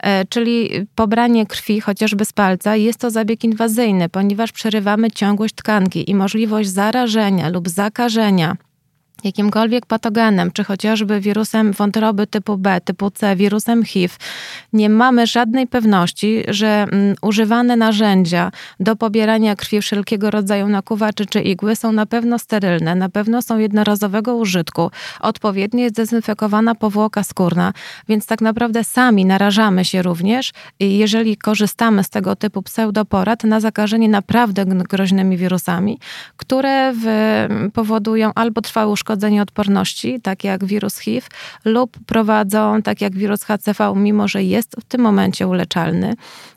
E, 0.00 0.24
czyli 0.24 0.70
pobranie 0.94 1.46
krwi 1.46 1.80
chociażby 1.80 2.24
z 2.24 2.32
palca 2.32 2.76
jest 2.76 3.00
to 3.00 3.10
zabieg 3.10 3.44
inwazyjny, 3.44 4.08
ponieważ 4.08 4.52
przerywamy 4.52 5.10
ciągłość 5.10 5.54
tkanki 5.54 6.10
i 6.10 6.14
możliwość 6.14 6.68
zarażenia 6.68 7.48
lub 7.48 7.68
zakażenia 7.68 8.56
jakimkolwiek 9.26 9.86
patogenem, 9.86 10.50
czy 10.50 10.64
chociażby 10.64 11.20
wirusem 11.20 11.72
wątroby 11.72 12.26
typu 12.26 12.58
B, 12.58 12.80
typu 12.80 13.10
C, 13.10 13.36
wirusem 13.36 13.84
HIV, 13.84 14.14
nie 14.72 14.90
mamy 14.90 15.26
żadnej 15.26 15.66
pewności, 15.66 16.42
że 16.48 16.68
mm, 16.68 17.16
używane 17.22 17.76
narzędzia 17.76 18.50
do 18.80 18.96
pobierania 18.96 19.56
krwi 19.56 19.80
wszelkiego 19.80 20.30
rodzaju 20.30 20.68
nakuwaczy 20.68 21.26
czy 21.26 21.40
igły 21.40 21.76
są 21.76 21.92
na 21.92 22.06
pewno 22.06 22.38
sterylne, 22.38 22.94
na 22.94 23.08
pewno 23.08 23.42
są 23.42 23.58
jednorazowego 23.58 24.36
użytku, 24.36 24.90
odpowiednio 25.20 25.82
jest 25.82 25.94
dezynfekowana 25.94 26.74
powłoka 26.74 27.22
skórna, 27.24 27.72
więc 28.08 28.26
tak 28.26 28.40
naprawdę 28.40 28.84
sami 28.84 29.24
narażamy 29.24 29.84
się 29.84 30.02
również, 30.02 30.52
jeżeli 30.80 31.36
korzystamy 31.36 32.04
z 32.04 32.08
tego 32.08 32.36
typu 32.36 32.62
pseudoporad, 32.62 33.44
na 33.44 33.60
zakażenie 33.60 34.08
naprawdę 34.08 34.64
groźnymi 34.66 35.36
wirusami, 35.36 35.98
które 36.36 36.92
w, 36.92 37.06
powodują 37.72 38.30
albo 38.34 38.60
trwałe 38.60 38.92
uszkodzenie 38.92 39.15
uszkodzenie 39.16 39.42
odporności, 39.42 40.20
tak 40.20 40.44
jak 40.44 40.64
wirus 40.64 40.98
HIV, 40.98 41.26
lub 41.64 41.98
prowadzą, 42.06 42.82
tak 42.82 43.00
jak 43.00 43.14
wirus 43.14 43.42
HCV, 43.42 43.94
mimo 43.96 44.28
że 44.28 44.42
jest 44.42 44.76
w 44.80 44.84
tym 44.84 45.00
momencie 45.00 45.48
uleczalny 45.48 46.14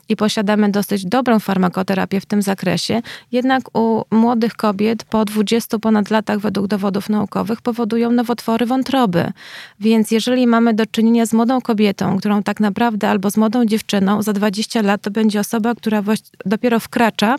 i 0.08 0.16
posiadamy 0.16 0.70
dosyć 0.70 1.06
dobrą 1.06 1.38
farmakoterapię 1.38 2.20
w 2.20 2.26
tym 2.26 2.42
zakresie, 2.42 3.02
jednak 3.32 3.78
u 3.78 4.04
młodych 4.10 4.54
kobiet 4.54 5.04
po 5.04 5.24
20 5.24 5.78
ponad 5.78 6.10
latach 6.10 6.38
według 6.38 6.66
dowodów 6.66 7.08
naukowych 7.08 7.60
powodują 7.60 8.10
nowotwory 8.10 8.66
wątroby. 8.66 9.32
Więc 9.80 10.10
jeżeli 10.10 10.46
mamy 10.46 10.74
do 10.74 10.86
czynienia 10.86 11.26
z 11.26 11.32
młodą 11.32 11.60
kobietą, 11.60 12.18
którą 12.18 12.42
tak 12.42 12.60
naprawdę 12.60 13.08
albo 13.08 13.30
z 13.30 13.36
młodą 13.36 13.64
dziewczyną, 13.64 14.22
za 14.22 14.32
20 14.32 14.82
lat 14.82 15.02
to 15.02 15.10
będzie 15.10 15.40
osoba, 15.40 15.74
która 15.74 16.02
dopiero 16.46 16.80
wkracza 16.80 17.36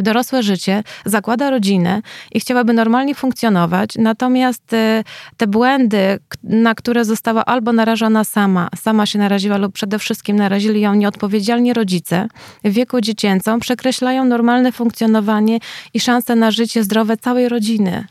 w 0.00 0.02
dorosłe 0.02 0.42
życie, 0.42 0.82
zakłada 1.04 1.50
rodzinę 1.50 2.02
i 2.32 2.40
chciałaby 2.40 2.72
normalnie 2.72 3.14
funkcjonować, 3.14 3.90
natomiast 3.98 4.72
y, 4.72 5.04
te 5.36 5.46
błędy, 5.46 6.18
na 6.42 6.74
które 6.74 7.04
została 7.04 7.44
albo 7.44 7.72
narażona 7.72 8.24
sama, 8.24 8.68
sama 8.76 9.06
się 9.06 9.18
naraziła 9.18 9.56
lub 9.56 9.72
przede 9.72 9.98
wszystkim 9.98 10.36
narazili 10.36 10.80
ją 10.80 10.94
nieodpowiedzialni 10.94 11.72
rodzice 11.72 12.28
w 12.64 12.72
wieku 12.72 13.00
dziecięcym, 13.00 13.60
przekreślają 13.60 14.24
normalne 14.24 14.72
funkcjonowanie 14.72 15.58
i 15.94 16.00
szanse 16.00 16.36
na 16.36 16.50
życie 16.50 16.84
zdrowe 16.84 17.16
całej 17.16 17.48
rodziny. 17.48 18.04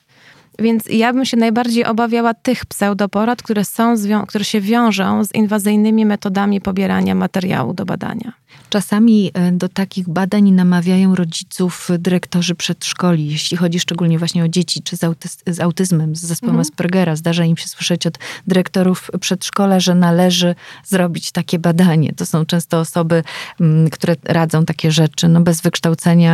Więc 0.59 0.85
ja 0.89 1.13
bym 1.13 1.25
się 1.25 1.37
najbardziej 1.37 1.85
obawiała 1.85 2.33
tych 2.33 2.65
pseudoporad, 2.65 3.43
które, 3.43 3.65
są, 3.65 3.95
które 4.27 4.45
się 4.45 4.61
wiążą 4.61 5.23
z 5.23 5.35
inwazyjnymi 5.35 6.05
metodami 6.05 6.61
pobierania 6.61 7.15
materiału 7.15 7.73
do 7.73 7.85
badania. 7.85 8.38
Czasami 8.69 9.31
e, 9.33 9.51
do 9.51 9.69
takich 9.69 10.09
badań 10.09 10.51
namawiają 10.51 11.15
rodziców 11.15 11.89
dyrektorzy 11.99 12.55
przedszkoli, 12.55 13.27
jeśli 13.27 13.57
chodzi 13.57 13.79
szczególnie 13.79 14.19
właśnie 14.19 14.43
o 14.43 14.47
dzieci, 14.47 14.81
czy 14.83 14.97
z, 14.97 15.01
autyz- 15.01 15.53
z 15.53 15.59
autyzmem, 15.59 16.15
z 16.15 16.21
zespołem 16.21 16.55
mhm. 16.55 16.61
Aspergera. 16.61 17.15
Zdarza 17.15 17.45
im 17.45 17.57
się 17.57 17.67
słyszeć 17.67 18.07
od 18.07 18.19
dyrektorów 18.47 19.11
przedszkola, 19.19 19.79
że 19.79 19.95
należy 19.95 20.55
zrobić 20.85 21.31
takie 21.31 21.59
badanie. 21.59 22.13
To 22.13 22.25
są 22.25 22.45
często 22.45 22.79
osoby, 22.79 23.23
mm, 23.59 23.89
które 23.89 24.15
radzą 24.23 24.65
takie 24.65 24.91
rzeczy, 24.91 25.27
no 25.27 25.41
bez 25.41 25.61
wykształcenia 25.61 26.33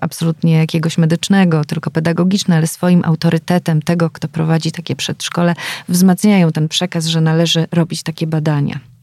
absolutnie 0.00 0.52
jakiegoś 0.52 0.98
medycznego, 0.98 1.64
tylko 1.64 1.90
pedagogiczne, 1.90 2.56
ale 2.56 2.66
swoim 2.66 3.04
autorytetem 3.04 3.82
tego, 3.82 4.10
kto 4.10 4.28
prowadzi 4.28 4.72
takie 4.72 4.96
przedszkole, 4.96 5.54
wzmacniają 5.88 6.52
ten 6.52 6.68
przekaz, 6.68 7.06
że 7.06 7.20
należy 7.20 7.66
robić 7.72 8.02
takie 8.02 8.26
badania. 8.26 8.93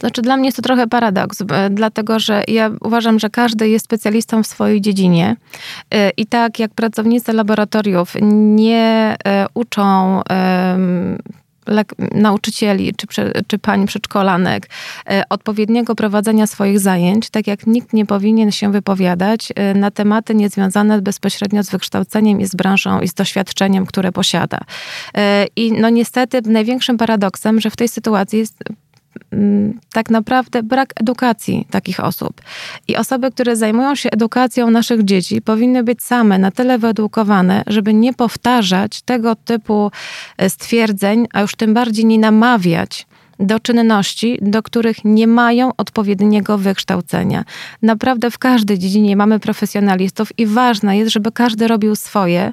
Znaczy, 0.00 0.22
dla 0.22 0.36
mnie 0.36 0.46
jest 0.46 0.56
to 0.56 0.62
trochę 0.62 0.86
paradoks, 0.86 1.42
dlatego 1.70 2.18
że 2.18 2.44
ja 2.48 2.70
uważam, 2.80 3.18
że 3.18 3.30
każdy 3.30 3.68
jest 3.68 3.84
specjalistą 3.84 4.42
w 4.42 4.46
swojej 4.46 4.80
dziedzinie 4.80 5.36
y, 5.94 6.10
i 6.16 6.26
tak 6.26 6.58
jak 6.58 6.74
pracownicy 6.74 7.32
laboratoriów 7.32 8.14
nie 8.22 9.16
y, 9.16 9.46
uczą 9.54 10.20
nauczycieli 12.14 12.94
czy, 12.94 13.32
czy 13.46 13.58
pani 13.58 13.86
przedszkolanek 13.86 14.68
odpowiedniego 15.30 15.94
prowadzenia 15.94 16.46
swoich 16.46 16.80
zajęć, 16.80 17.30
tak 17.30 17.46
jak 17.46 17.66
nikt 17.66 17.92
nie 17.92 18.06
powinien 18.06 18.52
się 18.52 18.72
wypowiadać 18.72 19.52
na 19.74 19.90
tematy 19.90 20.34
niezwiązane 20.34 21.02
bezpośrednio 21.02 21.62
z 21.62 21.70
wykształceniem 21.70 22.40
i 22.40 22.46
z 22.46 22.54
branżą 22.54 23.00
i 23.00 23.08
z 23.08 23.14
doświadczeniem, 23.14 23.86
które 23.86 24.12
posiada. 24.12 24.60
I 25.56 25.72
no 25.72 25.90
niestety 25.90 26.40
największym 26.46 26.96
paradoksem, 26.96 27.60
że 27.60 27.70
w 27.70 27.76
tej 27.76 27.88
sytuacji 27.88 28.38
jest 28.38 28.58
tak 29.92 30.10
naprawdę 30.10 30.62
brak 30.62 30.92
edukacji 31.00 31.66
takich 31.70 32.00
osób. 32.00 32.40
I 32.88 32.96
osoby, 32.96 33.30
które 33.30 33.56
zajmują 33.56 33.94
się 33.94 34.10
edukacją 34.10 34.70
naszych 34.70 35.04
dzieci, 35.04 35.42
powinny 35.42 35.82
być 35.82 36.02
same 36.02 36.38
na 36.38 36.50
tyle 36.50 36.78
wyedukowane, 36.78 37.62
żeby 37.66 37.94
nie 37.94 38.14
powtarzać 38.14 39.02
tego 39.02 39.36
typu 39.36 39.90
e, 40.36 40.50
stwierdzeń, 40.50 41.26
a 41.32 41.40
już 41.40 41.56
tym 41.56 41.74
bardziej 41.74 42.04
nie 42.04 42.18
namawiać 42.18 43.06
do 43.38 43.60
czynności, 43.60 44.38
do 44.42 44.62
których 44.62 45.04
nie 45.04 45.26
mają 45.26 45.70
odpowiedniego 45.76 46.58
wykształcenia. 46.58 47.44
Naprawdę 47.82 48.30
w 48.30 48.38
każdej 48.38 48.78
dziedzinie 48.78 49.16
mamy 49.16 49.40
profesjonalistów 49.40 50.38
i 50.38 50.46
ważne 50.46 50.98
jest, 50.98 51.12
żeby 51.12 51.32
każdy 51.32 51.68
robił 51.68 51.96
swoje 51.96 52.52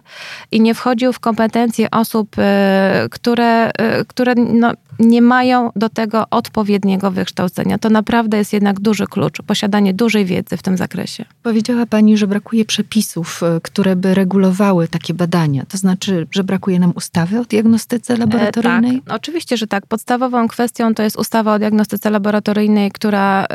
i 0.51 0.61
nie 0.61 0.73
wchodził 0.73 1.13
w 1.13 1.19
kompetencje 1.19 1.91
osób, 1.91 2.35
e, 2.37 3.07
które, 3.11 3.71
e, 3.71 4.05
które 4.05 4.35
no, 4.35 4.71
nie 4.99 5.21
mają 5.21 5.69
do 5.75 5.89
tego 5.89 6.25
odpowiedniego 6.29 7.11
wykształcenia. 7.11 7.77
To 7.77 7.89
naprawdę 7.89 8.37
jest 8.37 8.53
jednak 8.53 8.79
duży 8.79 9.07
klucz, 9.07 9.41
posiadanie 9.41 9.93
dużej 9.93 10.25
wiedzy 10.25 10.57
w 10.57 10.63
tym 10.63 10.77
zakresie. 10.77 11.25
Powiedziała 11.43 11.85
Pani, 11.85 12.17
że 12.17 12.27
brakuje 12.27 12.65
przepisów, 12.65 13.43
e, 13.43 13.59
które 13.63 13.95
by 13.95 14.13
regulowały 14.13 14.87
takie 14.87 15.13
badania. 15.13 15.65
To 15.65 15.77
znaczy, 15.77 16.27
że 16.31 16.43
brakuje 16.43 16.79
nam 16.79 16.91
ustawy 16.95 17.39
o 17.39 17.45
diagnostyce 17.45 18.17
laboratoryjnej? 18.17 18.97
E, 18.97 19.01
tak, 19.01 19.15
oczywiście, 19.15 19.57
że 19.57 19.67
tak. 19.67 19.85
Podstawową 19.85 20.47
kwestią 20.47 20.70
to 20.95 21.03
jest 21.03 21.19
ustawa 21.19 21.53
o 21.53 21.59
diagnostyce 21.59 22.09
laboratoryjnej, 22.09 22.91
która, 22.91 23.47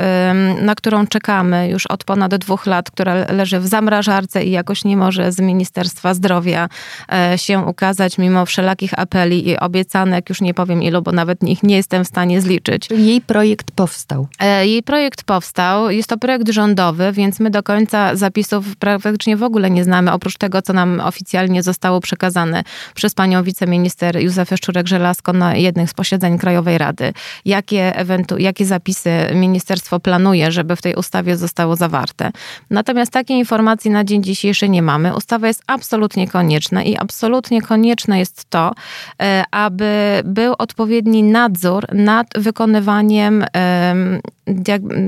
na 0.62 0.74
którą 0.74 1.06
czekamy 1.06 1.68
już 1.68 1.86
od 1.86 2.04
ponad 2.04 2.36
dwóch 2.36 2.66
lat, 2.66 2.90
która 2.90 3.14
leży 3.14 3.60
w 3.60 3.66
zamrażarce 3.66 4.44
i 4.44 4.50
jakoś 4.50 4.84
nie 4.84 4.96
może 4.96 5.32
z 5.32 5.40
Ministerstwa 5.40 6.14
Zdrowia 6.14 6.68
e, 7.12 7.38
się 7.38 7.58
ukazać, 7.58 8.18
mimo 8.18 8.46
wszelakich 8.46 8.98
apeli 8.98 9.48
i 9.48 9.58
obiecanek, 9.58 10.28
już 10.28 10.40
nie 10.40 10.54
powiem 10.54 10.82
ilu, 10.82 11.02
bo 11.02 11.12
nawet 11.12 11.26
nawet 11.26 11.42
ich 11.42 11.62
nie 11.62 11.76
jestem 11.76 12.04
w 12.04 12.08
stanie 12.08 12.40
zliczyć. 12.40 12.90
Jej 12.90 13.20
projekt 13.20 13.70
powstał. 13.70 14.28
E, 14.40 14.66
jej 14.66 14.82
projekt 14.82 15.24
powstał. 15.24 15.90
Jest 15.90 16.08
to 16.08 16.18
projekt 16.18 16.48
rządowy, 16.48 17.12
więc 17.12 17.40
my 17.40 17.50
do 17.50 17.62
końca 17.62 18.16
zapisów 18.16 18.76
praktycznie 18.76 19.36
w 19.36 19.42
ogóle 19.42 19.70
nie 19.70 19.84
znamy, 19.84 20.12
oprócz 20.12 20.36
tego, 20.38 20.62
co 20.62 20.72
nam 20.72 21.00
oficjalnie 21.00 21.62
zostało 21.62 22.00
przekazane 22.00 22.62
przez 22.94 23.14
panią 23.14 23.42
wiceminister 23.42 24.16
Józefę 24.16 24.56
Szczurek-Żelazko 24.56 25.34
na 25.34 25.56
jednych 25.56 25.90
z 25.90 25.94
posiedzeń 25.94 26.38
Krajowej 26.38 26.78
Rady. 26.78 27.05
Jakie, 27.44 27.92
ewentu- 27.96 28.38
jakie 28.38 28.66
zapisy 28.66 29.10
ministerstwo 29.34 30.00
planuje, 30.00 30.52
żeby 30.52 30.76
w 30.76 30.82
tej 30.82 30.94
ustawie 30.94 31.36
zostało 31.36 31.76
zawarte. 31.76 32.30
Natomiast 32.70 33.12
takiej 33.12 33.38
informacji 33.38 33.90
na 33.90 34.04
dzień 34.04 34.22
dzisiejszy 34.22 34.68
nie 34.68 34.82
mamy. 34.82 35.14
Ustawa 35.16 35.46
jest 35.46 35.62
absolutnie 35.66 36.28
konieczna 36.28 36.82
i 36.82 36.96
absolutnie 36.96 37.62
konieczne 37.62 38.18
jest 38.18 38.50
to, 38.50 38.74
e, 39.22 39.44
aby 39.50 40.22
był 40.24 40.54
odpowiedni 40.58 41.22
nadzór 41.22 41.86
nad 41.94 42.26
wykonywaniem 42.36 43.44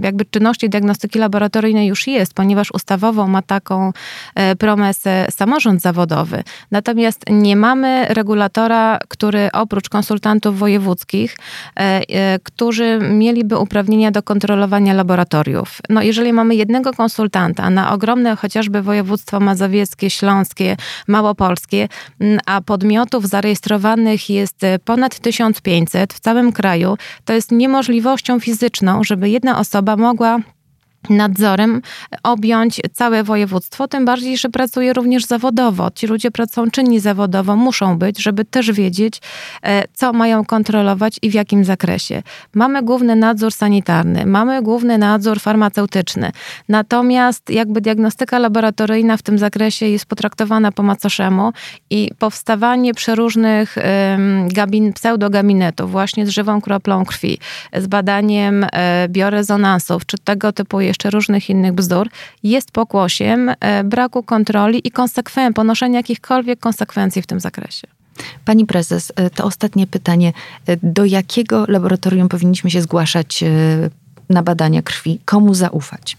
jakby 0.02 0.24
czynności 0.24 0.68
diagnostyki 0.68 1.18
laboratoryjnej 1.18 1.86
już 1.86 2.06
jest, 2.06 2.34
ponieważ 2.34 2.70
ustawowo 2.70 3.26
ma 3.26 3.42
taką 3.42 3.92
e, 4.34 4.56
promesę 4.56 5.26
samorząd 5.30 5.82
zawodowy. 5.82 6.42
Natomiast 6.70 7.24
nie 7.30 7.56
mamy 7.56 8.06
regulatora, 8.08 8.98
który 9.08 9.48
oprócz 9.52 9.88
konsultantów 9.88 10.58
wojewódzkich, 10.58 11.36
e, 11.36 11.80
e, 11.80 12.38
którzy 12.38 12.98
mieliby 13.10 13.58
uprawnienia 13.58 14.10
do 14.10 14.22
kontrolowania 14.22 14.94
laboratoriów. 14.94 15.78
No 15.88 16.02
jeżeli 16.02 16.32
mamy 16.32 16.54
jednego 16.54 16.92
konsultanta 16.92 17.70
na 17.70 17.92
ogromne 17.92 18.36
chociażby 18.36 18.82
województwo 18.82 19.40
mazowieckie, 19.40 20.10
śląskie, 20.10 20.76
małopolskie, 21.08 21.88
a 22.46 22.60
podmiotów 22.60 23.28
zarejestrowanych 23.28 24.30
jest 24.30 24.60
ponad 24.84 25.18
1500 25.18 26.14
w 26.14 26.20
całym 26.20 26.52
kraju, 26.52 26.96
to 27.24 27.32
jest 27.32 27.52
niemożliwością 27.52 28.40
fizyczną, 28.40 29.04
żeby 29.04 29.27
jedna 29.28 29.58
osoba 29.58 29.96
mogła 29.96 30.38
nadzorem 31.10 31.82
objąć 32.22 32.80
całe 32.92 33.24
województwo, 33.24 33.88
tym 33.88 34.04
bardziej, 34.04 34.38
że 34.38 34.48
pracuje 34.48 34.92
również 34.92 35.24
zawodowo. 35.24 35.90
Ci 35.90 36.06
ludzie 36.06 36.30
pracują 36.30 36.70
czynni 36.70 37.00
zawodowo, 37.00 37.56
muszą 37.56 37.98
być, 37.98 38.22
żeby 38.22 38.44
też 38.44 38.72
wiedzieć, 38.72 39.20
e, 39.62 39.84
co 39.94 40.12
mają 40.12 40.44
kontrolować 40.44 41.18
i 41.22 41.30
w 41.30 41.34
jakim 41.34 41.64
zakresie. 41.64 42.22
Mamy 42.54 42.82
główny 42.82 43.16
nadzór 43.16 43.52
sanitarny, 43.52 44.26
mamy 44.26 44.62
główny 44.62 44.98
nadzór 44.98 45.40
farmaceutyczny, 45.40 46.30
natomiast 46.68 47.50
jakby 47.50 47.80
diagnostyka 47.80 48.38
laboratoryjna 48.38 49.16
w 49.16 49.22
tym 49.22 49.38
zakresie 49.38 49.86
jest 49.86 50.06
potraktowana 50.06 50.72
po 50.72 50.82
macoszemu 50.82 51.52
i 51.90 52.10
powstawanie 52.18 52.94
przeróżnych 52.94 53.76
gabin, 54.46 54.92
pseudogabinetów 54.92 55.90
właśnie 55.90 56.26
z 56.26 56.28
żywą 56.28 56.60
kroplą 56.60 57.04
krwi, 57.04 57.38
z 57.76 57.86
badaniem 57.86 58.66
e, 58.72 59.08
biorezonansów, 59.08 60.06
czy 60.06 60.18
tego 60.18 60.52
typu 60.52 60.80
jeszcze 60.80 60.97
różnych 61.04 61.50
innych 61.50 61.72
bzdur, 61.72 62.08
jest 62.42 62.70
pokłosiem 62.70 63.50
e, 63.60 63.84
braku 63.84 64.22
kontroli 64.22 64.88
i 64.88 64.92
konsekwen- 64.92 65.52
ponoszenia 65.52 65.98
jakichkolwiek 65.98 66.60
konsekwencji 66.60 67.22
w 67.22 67.26
tym 67.26 67.40
zakresie. 67.40 67.88
Pani 68.44 68.66
prezes, 68.66 69.12
e, 69.16 69.30
to 69.30 69.44
ostatnie 69.44 69.86
pytanie. 69.86 70.32
E, 70.66 70.76
do 70.82 71.04
jakiego 71.04 71.64
laboratorium 71.68 72.28
powinniśmy 72.28 72.70
się 72.70 72.82
zgłaszać 72.82 73.44
na 74.30 74.42
badania 74.42 74.82
krwi? 74.82 75.20
Komu 75.24 75.54
zaufać? 75.54 76.16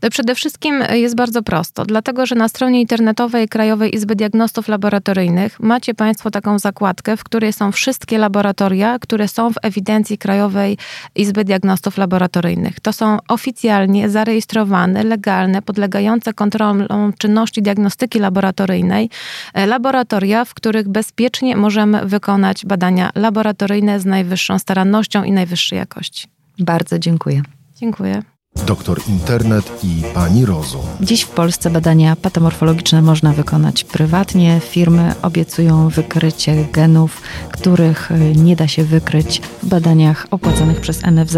To 0.00 0.10
przede 0.10 0.34
wszystkim 0.34 0.84
jest 0.92 1.16
bardzo 1.16 1.42
prosto, 1.42 1.84
dlatego 1.84 2.26
że 2.26 2.34
na 2.34 2.48
stronie 2.48 2.80
internetowej 2.80 3.48
Krajowej 3.48 3.94
Izby 3.94 4.16
Diagnostów 4.16 4.68
Laboratoryjnych 4.68 5.60
macie 5.60 5.94
Państwo 5.94 6.30
taką 6.30 6.58
zakładkę, 6.58 7.16
w 7.16 7.24
której 7.24 7.52
są 7.52 7.72
wszystkie 7.72 8.18
laboratoria, 8.18 8.98
które 8.98 9.28
są 9.28 9.52
w 9.52 9.56
ewidencji 9.62 10.18
Krajowej 10.18 10.78
Izby 11.14 11.44
Diagnostów 11.44 11.98
Laboratoryjnych. 11.98 12.80
To 12.80 12.92
są 12.92 13.18
oficjalnie 13.28 14.10
zarejestrowane, 14.10 15.04
legalne, 15.04 15.62
podlegające 15.62 16.34
kontrolom 16.34 17.12
czynności 17.18 17.62
diagnostyki 17.62 18.18
laboratoryjnej 18.18 19.10
e, 19.54 19.66
laboratoria, 19.66 20.44
w 20.44 20.54
których 20.54 20.88
bezpiecznie 20.88 21.56
możemy 21.56 22.06
wykonać 22.06 22.66
badania 22.66 23.10
laboratoryjne 23.14 24.00
z 24.00 24.04
najwyższą 24.04 24.58
starannością 24.58 25.24
i 25.24 25.32
najwyższej 25.32 25.78
jakości. 25.78 26.26
Bardzo 26.58 26.98
dziękuję. 26.98 27.42
Dziękuję. 27.76 28.22
Doktor 28.66 29.00
Internet 29.08 29.84
i 29.84 30.02
Pani 30.14 30.46
Rozum. 30.46 30.80
Dziś 31.00 31.22
w 31.22 31.28
Polsce 31.28 31.70
badania 31.70 32.16
patomorfologiczne 32.16 33.02
można 33.02 33.32
wykonać 33.32 33.84
prywatnie. 33.84 34.60
Firmy 34.60 35.14
obiecują 35.22 35.88
wykrycie 35.88 36.64
genów, 36.72 37.22
których 37.52 38.10
y, 38.10 38.36
nie 38.36 38.56
da 38.56 38.68
się 38.68 38.84
wykryć 38.84 39.40
w 39.62 39.66
badaniach 39.66 40.26
opłacanych 40.30 40.80
przez 40.80 41.02
NFZ. 41.02 41.36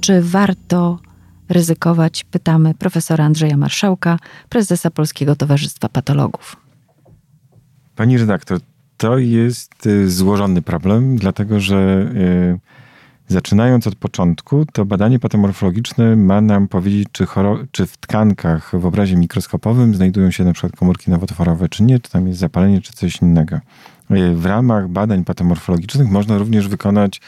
Czy 0.00 0.22
warto 0.22 0.98
ryzykować? 1.48 2.24
Pytamy 2.24 2.74
profesora 2.74 3.24
Andrzeja 3.24 3.56
Marszałka, 3.56 4.18
prezesa 4.48 4.90
Polskiego 4.90 5.36
Towarzystwa 5.36 5.88
Patologów. 5.88 6.56
Pani 7.96 8.18
redaktor, 8.18 8.60
to 8.96 9.18
jest 9.18 9.86
y, 9.86 10.10
złożony 10.10 10.62
problem, 10.62 11.16
dlatego 11.16 11.60
że. 11.60 12.10
Yy 12.14 12.79
Zaczynając 13.30 13.86
od 13.86 13.94
początku, 13.94 14.66
to 14.72 14.84
badanie 14.84 15.18
patomorfologiczne 15.18 16.16
ma 16.16 16.40
nam 16.40 16.68
powiedzieć, 16.68 17.08
czy, 17.12 17.26
czy, 17.72 17.86
w 17.86 17.96
tkankach 17.96 18.80
w 18.80 18.86
obrazie 18.86 19.16
mikroskopowym 19.16 19.94
znajdują 19.94 20.30
się 20.30 20.44
przykład 20.52 20.76
komórki 20.76 21.10
nowotworowe, 21.10 21.68
czy 21.68 21.82
nie, 21.82 22.00
czy 22.00 22.10
tam 22.10 22.28
jest 22.28 22.40
zapalenie, 22.40 22.80
czy 22.80 22.92
coś 22.92 23.22
innego. 23.22 23.60
W 24.34 24.46
ramach 24.46 24.88
badań 24.88 25.24
patomorfologicznych 25.24 26.10
można 26.10 26.38
również 26.38 26.68
wykonać 26.68 27.20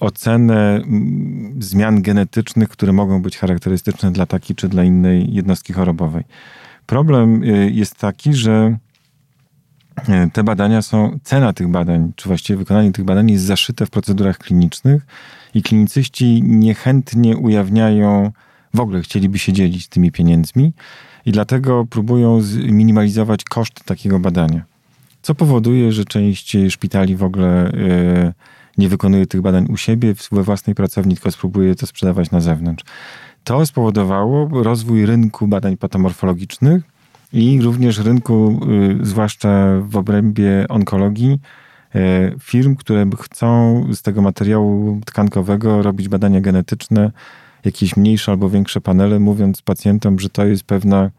ocenę 0.00 0.76
mm, 0.76 1.62
zmian 1.62 2.02
genetycznych, 2.02 2.68
które 2.68 2.92
mogą 2.92 3.22
być 3.22 3.38
charakterystyczne 3.38 4.12
dla 4.12 4.26
takiej 4.26 4.56
czy 4.56 4.68
dla 4.68 4.84
innej 4.84 5.34
jednostki 5.34 5.72
chorobowej. 5.72 6.24
Problem 6.86 7.42
y, 7.42 7.70
jest 7.70 7.94
taki, 7.94 8.34
że 8.34 8.76
E, 8.76 8.91
te 10.32 10.44
badania 10.44 10.82
są, 10.82 11.18
cena 11.24 11.52
tych 11.52 11.68
badań, 11.68 12.12
czy 12.16 12.28
właściwie 12.28 12.56
wykonanie 12.56 12.92
tych 12.92 13.04
badań 13.04 13.30
jest 13.30 13.44
zaszyte 13.44 13.86
w 13.86 13.90
procedurach 13.90 14.38
klinicznych 14.38 15.06
i 15.54 15.62
klinicyści 15.62 16.42
niechętnie 16.42 17.36
ujawniają, 17.36 18.32
w 18.74 18.80
ogóle 18.80 19.00
chcieliby 19.00 19.38
się 19.38 19.52
dzielić 19.52 19.88
tymi 19.88 20.12
pieniędzmi 20.12 20.72
i 21.26 21.32
dlatego 21.32 21.86
próbują 21.90 22.40
zminimalizować 22.40 23.44
koszt 23.44 23.84
takiego 23.84 24.18
badania. 24.18 24.62
Co 25.22 25.34
powoduje, 25.34 25.92
że 25.92 26.04
część 26.04 26.56
szpitali 26.68 27.16
w 27.16 27.24
ogóle 27.24 27.72
e, 27.72 28.32
nie 28.78 28.88
wykonuje 28.88 29.26
tych 29.26 29.40
badań 29.40 29.66
u 29.70 29.76
siebie, 29.76 30.14
we 30.32 30.42
własnej 30.42 30.74
pracowni, 30.74 31.14
tylko 31.14 31.30
spróbuje 31.30 31.74
to 31.74 31.86
sprzedawać 31.86 32.30
na 32.30 32.40
zewnątrz. 32.40 32.84
To 33.44 33.66
spowodowało 33.66 34.62
rozwój 34.62 35.06
rynku 35.06 35.48
badań 35.48 35.76
patomorfologicznych, 35.76 36.91
i 37.32 37.62
również 37.62 37.98
rynku, 37.98 38.60
y, 39.00 39.06
zwłaszcza 39.06 39.80
w 39.80 39.96
obrębie 39.96 40.66
onkologii, 40.68 41.38
y, 41.94 41.98
firm, 42.40 42.76
które 42.76 43.06
chcą 43.20 43.86
z 43.92 44.02
tego 44.02 44.22
materiału 44.22 45.00
tkankowego 45.06 45.82
robić 45.82 46.08
badania 46.08 46.40
genetyczne, 46.40 47.10
jakieś 47.64 47.96
mniejsze 47.96 48.32
albo 48.32 48.50
większe 48.50 48.80
panele, 48.80 49.18
mówiąc 49.18 49.62
pacjentom, 49.62 50.20
że 50.20 50.28
to 50.28 50.44
jest 50.44 50.64
pewna 50.64 51.10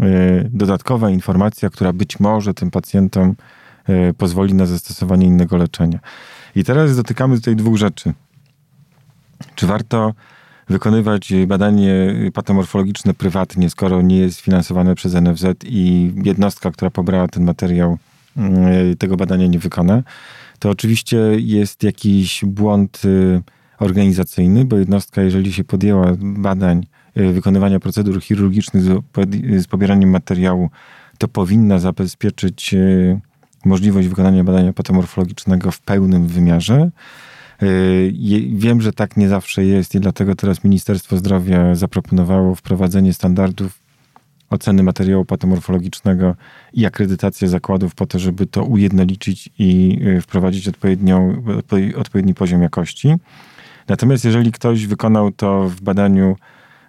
y, 0.00 0.04
dodatkowa 0.52 1.10
informacja, 1.10 1.70
która 1.70 1.92
być 1.92 2.20
może 2.20 2.54
tym 2.54 2.70
pacjentom 2.70 3.34
pozwoli 4.18 4.54
na 4.54 4.66
zastosowanie 4.66 5.26
innego 5.26 5.56
leczenia. 5.56 5.98
I 6.56 6.64
teraz 6.64 6.96
dotykamy 6.96 7.36
tutaj 7.36 7.56
dwóch 7.56 7.76
rzeczy. 7.76 8.12
Czy 9.54 9.66
warto 9.66 10.14
wykonywać 10.68 11.32
badanie 11.46 12.14
patomorfologiczne 12.34 13.14
prywatnie, 13.14 13.70
skoro 13.70 14.02
nie 14.02 14.18
jest 14.18 14.40
finansowane 14.40 14.94
przez 14.94 15.14
NFZ 15.14 15.44
i 15.64 16.12
jednostka, 16.24 16.70
która 16.70 16.90
pobrała 16.90 17.28
ten 17.28 17.44
materiał, 17.44 17.98
mm, 18.36 18.96
tego 18.96 19.16
badania 19.16 19.46
nie 19.46 19.58
wykona, 19.58 20.02
to 20.58 20.70
oczywiście 20.70 21.18
jest 21.36 21.82
jakiś 21.82 22.44
błąd 22.44 23.02
y, 23.04 23.42
organizacyjny, 23.78 24.64
bo 24.64 24.76
jednostka, 24.78 25.22
jeżeli 25.22 25.52
się 25.52 25.64
podjęła 25.64 26.12
badań, 26.20 26.86
y, 27.16 27.32
wykonywania 27.32 27.80
procedur 27.80 28.22
chirurgicznych 28.22 28.84
z 29.58 29.66
pobieraniem 29.66 30.10
materiału, 30.10 30.70
to 31.18 31.28
powinna 31.28 31.78
zabezpieczyć 31.78 32.74
y, 32.74 33.20
możliwość 33.64 34.08
wykonania 34.08 34.44
badania 34.44 34.72
patomorfologicznego 34.72 35.70
w 35.70 35.80
pełnym 35.80 36.26
wymiarze. 36.26 36.90
Y, 37.62 38.12
wiem, 38.54 38.82
że 38.82 38.92
tak 38.92 39.16
nie 39.16 39.28
zawsze 39.28 39.64
jest 39.64 39.94
i 39.94 40.00
dlatego 40.00 40.34
teraz 40.34 40.64
Ministerstwo 40.64 41.16
Zdrowia 41.16 41.74
zaproponowało 41.74 42.54
wprowadzenie 42.54 43.12
standardów 43.12 43.78
oceny 44.50 44.82
materiału 44.82 45.24
patomorfologicznego 45.24 46.34
i 46.72 46.86
akredytację 46.86 47.48
zakładów 47.48 47.94
po 47.94 48.06
to, 48.06 48.18
żeby 48.18 48.46
to 48.46 48.64
ujednolicić 48.64 49.50
i 49.58 49.98
y, 50.06 50.20
wprowadzić 50.20 50.68
odpowiednią, 50.68 51.42
odpowiedni 51.96 52.34
poziom 52.34 52.62
jakości. 52.62 53.14
Natomiast 53.88 54.24
jeżeli 54.24 54.52
ktoś 54.52 54.86
wykonał 54.86 55.32
to 55.32 55.68
w 55.68 55.80
badaniu, 55.80 56.36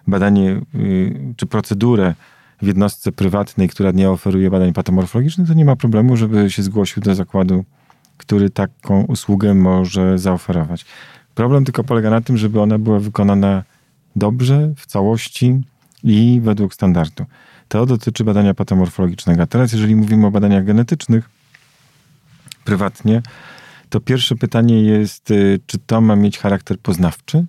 badanie 0.06 0.60
y, 0.74 1.34
czy 1.36 1.46
procedurę 1.46 2.14
w 2.62 2.66
jednostce 2.66 3.12
prywatnej, 3.12 3.68
która 3.68 3.90
nie 3.90 4.10
oferuje 4.10 4.50
badań 4.50 4.72
patomorfologicznych, 4.72 5.48
to 5.48 5.54
nie 5.54 5.64
ma 5.64 5.76
problemu, 5.76 6.16
żeby 6.16 6.50
się 6.50 6.62
zgłosił 6.62 7.02
do 7.02 7.14
zakładu 7.14 7.64
który 8.18 8.50
taką 8.50 9.02
usługę 9.02 9.54
może 9.54 10.18
zaoferować. 10.18 10.84
Problem 11.34 11.64
tylko 11.64 11.84
polega 11.84 12.10
na 12.10 12.20
tym, 12.20 12.36
żeby 12.36 12.60
ona 12.60 12.78
była 12.78 12.98
wykonana 12.98 13.62
dobrze, 14.16 14.72
w 14.76 14.86
całości 14.86 15.60
i 16.04 16.40
według 16.42 16.74
standardu. 16.74 17.24
To 17.68 17.86
dotyczy 17.86 18.24
badania 18.24 18.54
patomorfologicznego. 18.54 19.42
A 19.42 19.46
teraz, 19.46 19.72
jeżeli 19.72 19.96
mówimy 19.96 20.26
o 20.26 20.30
badaniach 20.30 20.64
genetycznych 20.64 21.30
prywatnie, 22.64 23.22
to 23.90 24.00
pierwsze 24.00 24.36
pytanie 24.36 24.82
jest, 24.82 25.30
y, 25.30 25.60
czy 25.66 25.78
to 25.78 26.00
ma 26.00 26.16
mieć 26.16 26.38
charakter 26.38 26.78
poznawczy, 26.78 27.44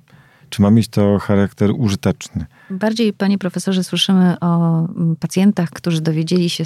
czy 0.49 0.61
ma 0.61 0.71
mieć 0.71 0.87
to 0.87 1.19
charakter 1.19 1.71
użyteczny? 1.77 2.45
Bardziej, 2.69 3.13
panie 3.13 3.37
profesorze, 3.37 3.83
słyszymy 3.83 4.39
o 4.39 4.79
mm, 4.79 5.15
pacjentach, 5.15 5.69
którzy 5.69 6.01
dowiedzieli 6.01 6.49
się 6.49 6.63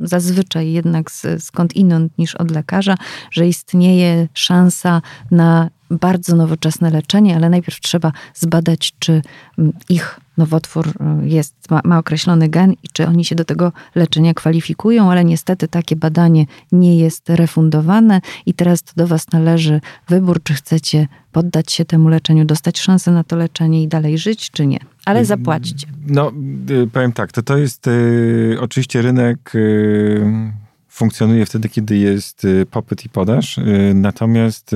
zazwyczaj 0.00 0.72
jednak 0.72 1.10
skąd 1.38 1.76
inąd 1.76 2.18
niż 2.18 2.34
od 2.34 2.50
lekarza, 2.50 2.94
że 3.30 3.48
istnieje 3.48 4.28
szansa 4.34 5.02
na 5.30 5.70
bardzo 5.90 6.36
nowoczesne 6.36 6.90
leczenie, 6.90 7.36
ale 7.36 7.50
najpierw 7.50 7.80
trzeba 7.80 8.12
zbadać, 8.34 8.92
czy 8.98 9.22
mm, 9.58 9.72
ich 9.88 10.20
nowotwór 10.36 10.88
y, 10.88 11.28
jest, 11.28 11.70
ma, 11.70 11.80
ma, 11.84 11.98
określony 11.98 12.48
gen 12.48 12.72
i 12.72 12.88
czy 12.92 13.06
oni 13.06 13.24
się 13.24 13.34
do 13.34 13.44
tego 13.44 13.72
leczenia 13.94 14.34
kwalifikują, 14.34 15.10
ale 15.10 15.24
niestety 15.24 15.68
takie 15.68 15.96
badanie 15.96 16.46
nie 16.72 16.98
jest 16.98 17.30
refundowane 17.30 18.20
i 18.46 18.54
teraz 18.54 18.82
to 18.82 18.92
do 18.96 19.06
Was 19.06 19.32
należy 19.32 19.80
wybór, 20.08 20.42
czy 20.42 20.54
chcecie 20.54 21.08
poddać 21.32 21.72
się 21.72 21.84
temu 21.84 22.08
leczeniu, 22.08 22.44
dostać 22.44 22.78
szansę 22.78 23.10
na 23.10 23.24
to 23.24 23.36
leczenie 23.36 23.82
i 23.82 23.88
dalej 23.88 24.18
żyć, 24.18 24.50
czy 24.50 24.66
nie. 24.66 24.78
Ale 25.04 25.24
zapłacicie. 25.24 25.86
No, 26.06 26.32
y, 26.70 26.86
powiem 26.92 27.12
tak, 27.12 27.32
to 27.32 27.42
to 27.42 27.56
jest 27.56 27.86
y, 27.86 28.56
oczywiście 28.60 29.02
rynek 29.02 29.54
y, 29.54 30.52
funkcjonuje 30.88 31.46
wtedy, 31.46 31.68
kiedy 31.68 31.96
jest 31.96 32.44
y, 32.44 32.66
popyt 32.70 33.04
i 33.04 33.08
podaż, 33.08 33.58
y, 33.58 33.92
natomiast 33.94 34.74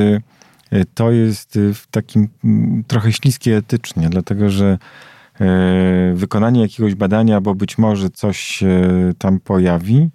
to 0.94 1.10
jest 1.10 1.58
w 1.74 1.86
takim 1.90 2.28
mm, 2.44 2.84
trochę 2.86 3.12
śliskie 3.12 3.56
etycznie, 3.56 4.08
dlatego 4.08 4.50
że 4.50 4.78
wykonanie 6.14 6.60
jakiegoś 6.60 6.94
badania, 6.94 7.40
bo 7.40 7.54
być 7.54 7.78
może 7.78 8.10
coś 8.10 8.38
się 8.38 8.90
tam 9.18 9.40
pojawi, 9.40 10.10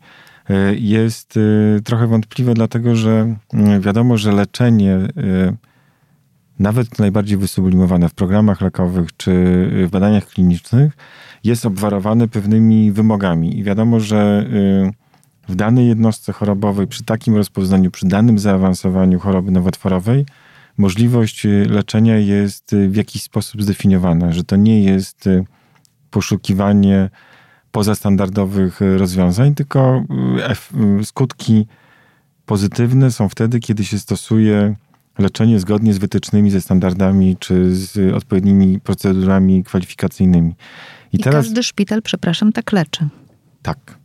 jest 0.76 1.40
trochę 1.84 2.08
wątpliwe, 2.08 2.54
dlatego 2.54 2.96
że 2.96 3.36
mm, 3.54 3.82
wiadomo, 3.82 4.18
że 4.18 4.32
leczenie 4.32 4.98
nawet 6.60 7.00
najbardziej 7.00 7.38
wysublimowane 7.38 8.10
w 8.10 8.14
programach 8.14 8.62
lekowych 8.62 9.18
czy 9.18 9.32
w 9.88 9.90
badaniach 9.92 10.26
klinicznych, 10.26 10.94
jest 11.44 11.66
obwarowane 11.66 12.28
pewnymi 12.28 12.92
wymogami. 12.92 13.60
I 13.60 13.64
wiadomo, 13.64 14.00
że 14.00 14.50
w 15.50 15.56
danej 15.56 15.88
jednostce 15.88 16.34
chorobowej, 16.34 16.88
przy 16.88 17.04
takim 17.04 17.36
rozpoznaniu, 17.36 17.92
przy 17.92 18.08
danym 18.08 18.40
zaawansowaniu 18.40 19.20
choroby 19.20 19.52
nowotworowej, 19.52 20.26
możliwość 20.78 21.46
y, 21.46 21.66
leczenia 21.70 22.18
jest 22.18 22.74
y, 22.74 22.90
w 22.90 22.96
jakiś 22.96 23.24
sposób 23.24 23.64
zdefiniowana, 23.64 24.32
że 24.32 24.44
to 24.44 24.56
nie 24.56 24.84
jest 24.84 25.30
poszukiwanie 26.10 27.10
pozastandardowych 27.72 28.80
rozwiązań, 28.98 29.56
tylko 29.56 30.04
skutki 31.04 31.68
pozytywne 32.46 33.12
są 33.12 33.30
wtedy, 33.30 33.60
kiedy 33.60 33.86
się 33.86 34.00
stosuje 34.00 34.76
leczenie 35.18 35.60
zgodnie 35.60 35.94
z 35.94 35.98
wytycznymi, 35.98 36.52
ze 36.52 36.62
standardami 36.62 37.38
czy 37.40 37.76
z 37.76 38.14
odpowiednimi 38.16 38.80
procedurami 38.80 39.64
kwalifikacyjnymi. 39.64 40.56
I, 41.14 41.16
I 41.16 41.20
teraz, 41.20 41.46
każdy 41.46 41.64
szpital, 41.64 42.02
przepraszam, 42.02 42.52
tak 42.52 42.72
leczy. 42.72 43.08
Tak. 43.62 43.98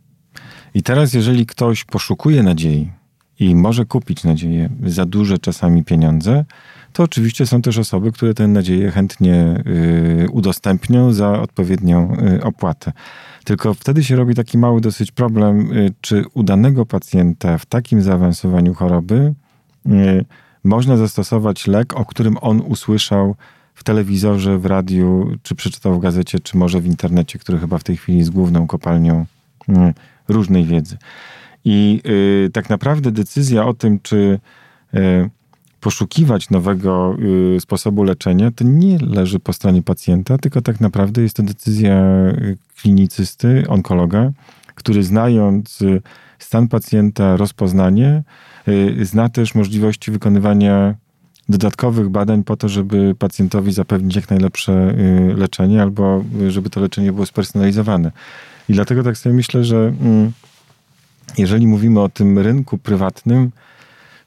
I 0.73 0.83
teraz, 0.83 1.13
jeżeli 1.13 1.45
ktoś 1.45 1.83
poszukuje 1.83 2.43
nadziei 2.43 2.91
i 3.41 3.55
może 3.55 3.85
kupić 3.85 4.23
nadzieję 4.23 4.69
za 4.85 5.05
duże 5.05 5.37
czasami 5.37 5.83
pieniądze, 5.83 6.45
to 6.93 7.03
oczywiście 7.03 7.45
są 7.45 7.61
też 7.61 7.77
osoby, 7.77 8.11
które 8.11 8.33
tę 8.33 8.47
nadzieję 8.47 8.91
chętnie 8.91 9.63
y, 10.25 10.29
udostępnią 10.31 11.13
za 11.13 11.41
odpowiednią 11.41 12.17
y, 12.37 12.43
opłatę. 12.43 12.91
Tylko 13.43 13.73
wtedy 13.73 14.03
się 14.03 14.15
robi 14.15 14.35
taki 14.35 14.57
mały 14.57 14.81
dosyć 14.81 15.11
problem, 15.11 15.71
y, 15.77 15.93
czy 16.01 16.23
u 16.33 16.43
danego 16.43 16.85
pacjenta 16.85 17.57
w 17.57 17.65
takim 17.65 18.01
zaawansowaniu 18.01 18.73
choroby 18.73 19.33
można 20.63 20.97
zastosować 20.97 21.67
lek, 21.67 21.93
o 21.93 22.05
którym 22.05 22.37
on 22.41 22.61
usłyszał 22.61 23.35
w 23.73 23.83
telewizorze, 23.83 24.57
w 24.57 24.65
radiu, 24.65 25.37
czy 25.43 25.55
przeczytał 25.55 25.95
w 25.95 25.99
gazecie, 25.99 26.39
czy 26.39 26.57
może 26.57 26.81
w 26.81 26.85
internecie, 26.85 27.39
który 27.39 27.59
chyba 27.59 27.77
w 27.77 27.83
tej 27.83 27.97
chwili 27.97 28.17
jest 28.17 28.31
główną 28.31 28.67
kopalnią 28.67 29.25
różnej 30.27 30.65
wiedzy. 30.65 30.97
I 31.65 32.01
y, 32.45 32.49
tak 32.53 32.69
naprawdę 32.69 33.11
decyzja 33.11 33.65
o 33.65 33.73
tym, 33.73 33.99
czy 33.99 34.39
y, 34.93 35.29
poszukiwać 35.79 36.49
nowego 36.49 37.17
y, 37.55 37.59
sposobu 37.59 38.03
leczenia, 38.03 38.51
to 38.51 38.63
nie 38.63 38.97
leży 38.97 39.39
po 39.39 39.53
stronie 39.53 39.81
pacjenta, 39.83 40.37
tylko 40.37 40.61
tak 40.61 40.81
naprawdę 40.81 41.21
jest 41.21 41.35
to 41.35 41.43
decyzja 41.43 42.01
y, 42.27 42.57
klinicysty, 42.81 43.63
onkologa, 43.67 44.31
który 44.75 45.03
znając 45.03 45.81
y, 45.81 46.01
stan 46.39 46.67
pacjenta, 46.67 47.37
rozpoznanie, 47.37 48.23
Y, 48.67 49.05
zna 49.05 49.29
też 49.29 49.55
możliwości 49.55 50.11
wykonywania 50.11 50.95
dodatkowych 51.49 52.09
badań 52.09 52.43
po 52.43 52.57
to, 52.57 52.69
żeby 52.69 53.15
pacjentowi 53.19 53.73
zapewnić 53.73 54.15
jak 54.15 54.29
najlepsze 54.29 54.95
leczenie 55.35 55.81
albo 55.81 56.23
żeby 56.49 56.69
to 56.69 56.81
leczenie 56.81 57.13
było 57.13 57.25
spersonalizowane. 57.25 58.11
I 58.69 58.73
dlatego 58.73 59.03
tak 59.03 59.17
sobie 59.17 59.35
myślę, 59.35 59.63
że 59.63 59.93
mm, 60.01 60.31
jeżeli 61.37 61.67
mówimy 61.67 62.01
o 62.01 62.09
tym 62.09 62.39
rynku 62.39 62.77
prywatnym, 62.77 63.51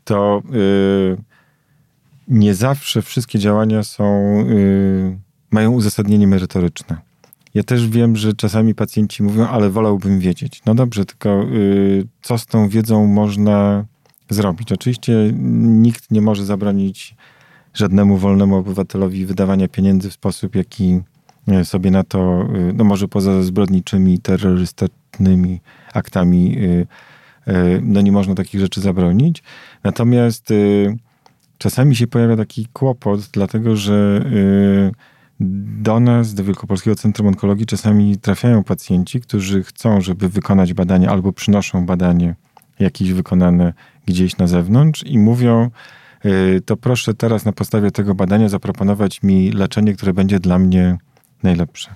to 0.04 0.42
nie 2.28 2.54
zawsze 2.54 3.02
wszystkie 3.02 3.38
działania 3.38 3.82
są, 3.82 4.34
mają 5.50 5.72
uzasadnienie 5.72 6.26
merytoryczne. 6.26 6.96
Ja 7.54 7.62
też 7.62 7.88
wiem, 7.88 8.16
że 8.16 8.32
czasami 8.32 8.74
pacjenci 8.74 9.22
mówią, 9.22 9.46
ale 9.46 9.70
wolałbym 9.70 10.20
wiedzieć. 10.20 10.62
No 10.66 10.74
dobrze, 10.74 11.04
tylko 11.04 11.46
co 12.22 12.38
z 12.38 12.46
tą 12.46 12.68
wiedzą 12.68 13.06
można 13.06 13.84
zrobić. 14.30 14.72
Oczywiście 14.72 15.12
nikt 15.62 16.10
nie 16.10 16.20
może 16.20 16.44
zabronić 16.44 17.16
żadnemu 17.74 18.16
wolnemu 18.16 18.56
obywatelowi 18.56 19.26
wydawania 19.26 19.68
pieniędzy 19.68 20.10
w 20.10 20.12
sposób, 20.12 20.54
jaki 20.54 21.00
e, 21.48 21.64
sobie 21.64 21.90
na 21.90 22.04
to, 22.04 22.48
no 22.74 22.84
może 22.84 23.08
poza 23.08 23.42
zbrodniczymi, 23.42 24.18
terrorystycznymi 24.18 25.60
aktami, 25.94 26.58
e, 26.58 26.86
no 27.82 28.00
nie 28.00 28.12
można 28.12 28.34
takich 28.34 28.60
rzeczy 28.60 28.80
zabronić. 28.80 29.42
Natomiast 29.84 30.52
czasami 31.58 31.96
się 31.96 32.06
pojawia 32.06 32.36
taki 32.36 32.66
kłopot, 32.72 33.20
dlatego 33.32 33.76
że 33.76 34.24
do 35.40 36.00
nas, 36.00 36.34
do 36.34 36.44
Wielkopolskiego 36.44 36.94
Centrum 36.94 37.28
Onkologii, 37.28 37.66
czasami 37.66 38.18
trafiają 38.18 38.64
pacjenci, 38.64 39.20
którzy 39.20 39.62
chcą, 39.62 40.00
żeby 40.00 40.28
wykonać 40.28 40.74
badanie 40.74 41.10
albo 41.10 41.32
przynoszą 41.32 41.86
badanie 41.86 42.34
jakieś 42.78 43.12
wykonane 43.12 43.72
gdzieś 44.06 44.36
na 44.36 44.46
zewnątrz 44.46 45.02
i 45.06 45.18
mówią, 45.18 45.70
y, 46.24 46.60
to 46.66 46.76
proszę 46.76 47.14
teraz 47.14 47.44
na 47.44 47.52
podstawie 47.52 47.90
tego 47.90 48.14
badania 48.14 48.48
zaproponować 48.48 49.22
mi 49.22 49.52
leczenie, 49.52 49.94
które 49.94 50.12
będzie 50.12 50.40
dla 50.40 50.58
mnie 50.58 50.98
najlepsze. 51.42 51.94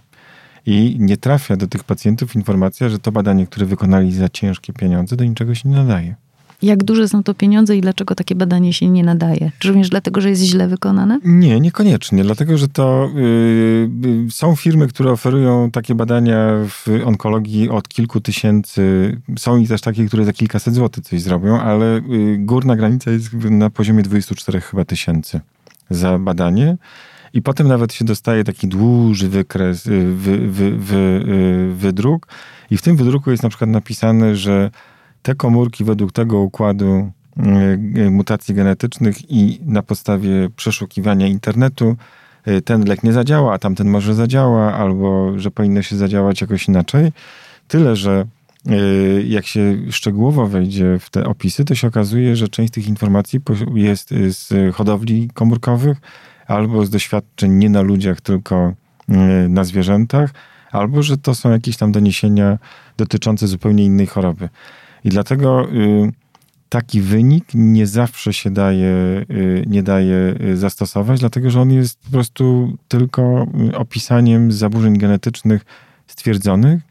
I 0.66 0.96
nie 0.98 1.16
trafia 1.16 1.56
do 1.56 1.66
tych 1.66 1.84
pacjentów 1.84 2.34
informacja, 2.34 2.88
że 2.88 2.98
to 2.98 3.12
badanie, 3.12 3.46
które 3.46 3.66
wykonali 3.66 4.12
za 4.12 4.28
ciężkie 4.28 4.72
pieniądze, 4.72 5.16
do 5.16 5.24
niczego 5.24 5.54
się 5.54 5.68
nie 5.68 5.76
nadaje. 5.76 6.14
Jak 6.62 6.84
duże 6.84 7.08
są 7.08 7.22
to 7.22 7.34
pieniądze 7.34 7.76
i 7.76 7.80
dlaczego 7.80 8.14
takie 8.14 8.34
badanie 8.34 8.72
się 8.72 8.90
nie 8.90 9.04
nadaje? 9.04 9.52
Czy 9.58 9.68
również 9.68 9.88
dlatego, 9.88 10.20
że 10.20 10.30
jest 10.30 10.42
źle 10.42 10.68
wykonane? 10.68 11.18
Nie, 11.24 11.60
niekoniecznie. 11.60 12.22
Dlatego, 12.22 12.58
że 12.58 12.68
to 12.68 13.10
yy, 13.14 14.30
są 14.30 14.56
firmy, 14.56 14.88
które 14.88 15.10
oferują 15.10 15.70
takie 15.70 15.94
badania 15.94 16.50
w 16.68 16.86
onkologii 17.04 17.68
od 17.68 17.88
kilku 17.88 18.20
tysięcy. 18.20 19.16
Są 19.38 19.56
i 19.56 19.66
też 19.66 19.80
takie, 19.80 20.06
które 20.06 20.24
za 20.24 20.32
kilkaset 20.32 20.74
złotych 20.74 21.04
coś 21.04 21.22
zrobią, 21.22 21.60
ale 21.60 22.00
yy, 22.08 22.38
górna 22.38 22.76
granica 22.76 23.10
jest 23.10 23.32
na 23.34 23.70
poziomie 23.70 24.02
24 24.02 24.60
chyba 24.60 24.84
tysięcy 24.84 25.40
za 25.90 26.18
badanie. 26.18 26.76
I 27.32 27.42
potem 27.42 27.68
nawet 27.68 27.92
się 27.92 28.04
dostaje 28.04 28.44
taki 28.44 28.68
dłuży 28.68 29.28
wykres, 29.28 29.86
y, 29.86 30.12
wy, 30.14 30.38
wy, 30.38 30.76
wy, 30.76 30.96
y, 30.96 31.74
wydruk. 31.74 32.26
I 32.70 32.76
w 32.76 32.82
tym 32.82 32.96
wydruku 32.96 33.30
jest 33.30 33.42
na 33.42 33.48
przykład 33.48 33.70
napisane, 33.70 34.36
że 34.36 34.70
te 35.22 35.34
komórki 35.34 35.84
według 35.84 36.12
tego 36.12 36.40
układu 36.40 37.12
e, 37.96 38.10
mutacji 38.10 38.54
genetycznych 38.54 39.30
i 39.30 39.60
na 39.66 39.82
podstawie 39.82 40.48
przeszukiwania 40.56 41.26
internetu 41.26 41.96
ten 42.64 42.84
lek 42.84 43.02
nie 43.02 43.12
zadziała, 43.12 43.52
a 43.52 43.58
tamten 43.58 43.88
może 43.88 44.14
zadziała, 44.14 44.74
albo 44.74 45.38
że 45.38 45.50
powinno 45.50 45.82
się 45.82 45.96
zadziałać 45.96 46.40
jakoś 46.40 46.68
inaczej. 46.68 47.12
Tyle, 47.68 47.96
że 47.96 48.26
jak 49.24 49.46
się 49.46 49.76
szczegółowo 49.90 50.46
wejdzie 50.46 50.98
w 51.00 51.10
te 51.10 51.24
opisy, 51.24 51.64
to 51.64 51.74
się 51.74 51.88
okazuje, 51.88 52.36
że 52.36 52.48
część 52.48 52.72
tych 52.72 52.88
informacji 52.88 53.40
jest 53.74 54.14
z 54.28 54.74
hodowli 54.74 55.30
komórkowych 55.34 55.98
albo 56.48 56.86
z 56.86 56.90
doświadczeń 56.90 57.52
nie 57.52 57.70
na 57.70 57.80
ludziach, 57.80 58.20
tylko 58.20 58.74
na 59.48 59.64
zwierzętach, 59.64 60.30
albo 60.72 61.02
że 61.02 61.18
to 61.18 61.34
są 61.34 61.50
jakieś 61.50 61.76
tam 61.76 61.92
doniesienia 61.92 62.58
dotyczące 62.96 63.46
zupełnie 63.46 63.84
innej 63.84 64.06
choroby. 64.06 64.48
I 65.04 65.08
dlatego 65.08 65.72
y, 65.72 66.12
taki 66.68 67.00
wynik 67.00 67.44
nie 67.54 67.86
zawsze 67.86 68.32
się 68.32 68.50
daje, 68.50 69.24
y, 69.30 69.64
nie 69.66 69.82
daje 69.82 70.34
y, 70.40 70.56
zastosować, 70.56 71.20
dlatego 71.20 71.50
że 71.50 71.60
on 71.60 71.70
jest 71.70 72.00
po 72.00 72.10
prostu 72.10 72.76
tylko 72.88 73.46
opisaniem 73.74 74.52
zaburzeń 74.52 74.98
genetycznych 74.98 75.64
stwierdzonych, 76.06 76.82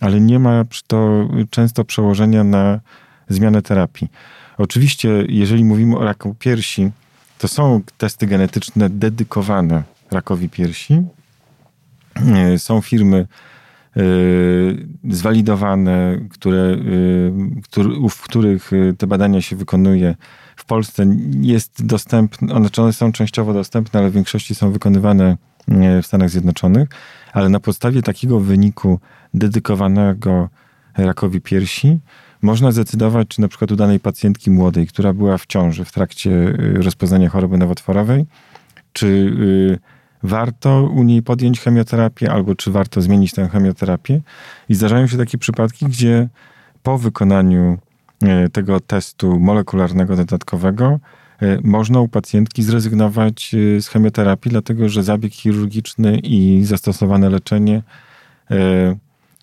ale 0.00 0.20
nie 0.20 0.38
ma 0.38 0.64
to 0.86 1.28
często 1.50 1.84
przełożenia 1.84 2.44
na 2.44 2.80
zmianę 3.28 3.62
terapii. 3.62 4.08
Oczywiście, 4.58 5.24
jeżeli 5.28 5.64
mówimy 5.64 5.98
o 5.98 6.04
raku 6.04 6.36
piersi, 6.38 6.90
to 7.42 7.48
są 7.48 7.82
testy 7.98 8.26
genetyczne 8.26 8.90
dedykowane 8.90 9.82
rakowi 10.10 10.48
piersi. 10.48 11.02
Są 12.56 12.80
firmy, 12.80 13.26
Y, 13.96 14.86
zwalidowane, 15.10 16.18
które, 16.30 16.58
y, 16.58 17.32
w 18.10 18.22
których 18.22 18.70
te 18.98 19.06
badania 19.06 19.42
się 19.42 19.56
wykonuje 19.56 20.14
w 20.56 20.64
Polsce 20.64 21.06
jest 21.40 21.86
dostępne, 21.86 22.54
one 22.54 22.92
są 22.92 23.12
częściowo 23.12 23.52
dostępne, 23.52 24.00
ale 24.00 24.10
w 24.10 24.12
większości 24.12 24.54
są 24.54 24.70
wykonywane 24.70 25.36
w 26.02 26.06
Stanach 26.06 26.30
Zjednoczonych, 26.30 26.88
ale 27.32 27.48
na 27.48 27.60
podstawie 27.60 28.02
takiego 28.02 28.40
wyniku 28.40 29.00
dedykowanego 29.34 30.48
rakowi 30.96 31.40
piersi 31.40 31.98
można 32.42 32.72
zdecydować, 32.72 33.28
czy 33.28 33.40
na 33.40 33.48
przykład 33.48 33.72
u 33.72 33.76
danej 33.76 34.00
pacjentki 34.00 34.50
młodej, 34.50 34.86
która 34.86 35.12
była 35.12 35.38
w 35.38 35.46
ciąży 35.46 35.84
w 35.84 35.92
trakcie 35.92 36.30
rozpoznania 36.74 37.28
choroby 37.28 37.58
nowotworowej, 37.58 38.26
czy 38.92 39.36
warto 40.22 40.82
u 40.82 41.02
niej 41.02 41.22
podjąć 41.22 41.60
chemioterapię, 41.60 42.32
albo 42.32 42.54
czy 42.54 42.70
warto 42.70 43.00
zmienić 43.00 43.32
tę 43.32 43.48
chemioterapię. 43.48 44.20
I 44.68 44.74
zdarzają 44.74 45.06
się 45.06 45.18
takie 45.18 45.38
przypadki, 45.38 45.86
gdzie 45.86 46.28
po 46.82 46.98
wykonaniu 46.98 47.78
e, 48.22 48.48
tego 48.48 48.80
testu 48.80 49.40
molekularnego 49.40 50.16
dodatkowego 50.16 51.00
można 51.64 52.00
u 52.00 52.08
pacjentki 52.08 52.62
zrezygnować 52.62 53.56
z 53.80 53.88
chemioterapii, 53.88 54.50
dlatego 54.50 54.88
że 54.88 55.02
zabieg 55.02 55.32
chirurgiczny 55.32 56.18
i 56.18 56.64
zastosowane 56.64 57.30
leczenie 57.30 57.82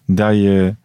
daje 0.09 0.75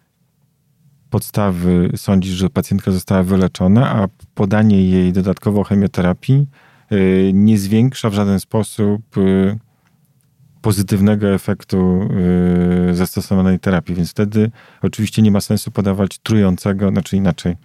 podstawy 1.15 1.91
sądzić, 1.97 2.33
że 2.33 2.51
pacjentka 2.51 2.91
została 2.91 3.23
wyleczona, 3.23 3.91
a 3.91 4.09
podanie 4.35 4.89
jej 4.89 5.13
dodatkowo 5.13 5.65
chemioterapii 5.65 6.47
nie 7.33 7.59
zwiększa 7.59 8.11
w 8.11 8.15
żaden 8.15 8.41
sposób 8.41 9.03
pozytywnego 10.63 11.29
efektu 11.29 12.09
yy, 12.87 12.95
zastosowanej 12.95 13.61
terapii, 13.61 13.95
więc 13.95 14.11
wtedy 14.11 14.51
oczywiście 14.83 15.23
nie 15.23 15.31
ma 15.31 15.41
sensu 15.41 15.71
podawać 15.71 16.19
trującego, 16.19 16.91
znaczy 16.91 17.17
inaczej, 17.17 17.57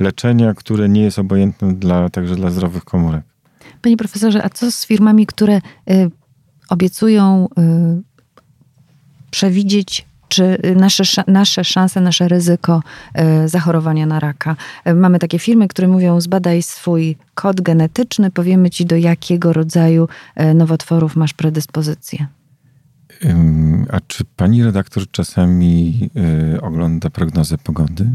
leczenia, 0.00 0.54
które 0.54 0.88
nie 0.88 1.02
jest 1.02 1.18
obojętne 1.18 1.74
dla, 1.74 2.08
także 2.08 2.34
dla 2.34 2.50
zdrowych 2.50 2.84
komórek. 2.84 3.22
Panie 3.82 3.96
profesorze, 3.96 4.44
a 4.44 4.48
co 4.48 4.72
z 4.72 4.86
firmami, 4.86 5.26
które 5.26 5.60
obiecują 6.68 7.48
przewidzieć 9.30 10.07
czy 10.28 10.58
nasze, 10.76 11.22
nasze 11.26 11.64
szanse, 11.64 12.00
nasze 12.00 12.28
ryzyko 12.28 12.82
e, 13.14 13.48
zachorowania 13.48 14.06
na 14.06 14.20
raka. 14.20 14.56
E, 14.84 14.94
mamy 14.94 15.18
takie 15.18 15.38
firmy, 15.38 15.68
które 15.68 15.88
mówią: 15.88 16.20
zbadaj 16.20 16.62
swój 16.62 17.16
kod 17.34 17.60
genetyczny, 17.60 18.30
powiemy 18.30 18.70
ci, 18.70 18.86
do 18.86 18.96
jakiego 18.96 19.52
rodzaju 19.52 20.08
e, 20.34 20.54
nowotworów 20.54 21.16
masz 21.16 21.32
predyspozycję. 21.32 22.26
A 23.92 24.00
czy 24.00 24.24
pani 24.36 24.64
redaktor 24.64 25.10
czasami 25.10 26.10
ogląda 26.62 27.10
prognozę 27.10 27.58
pogody? 27.58 28.10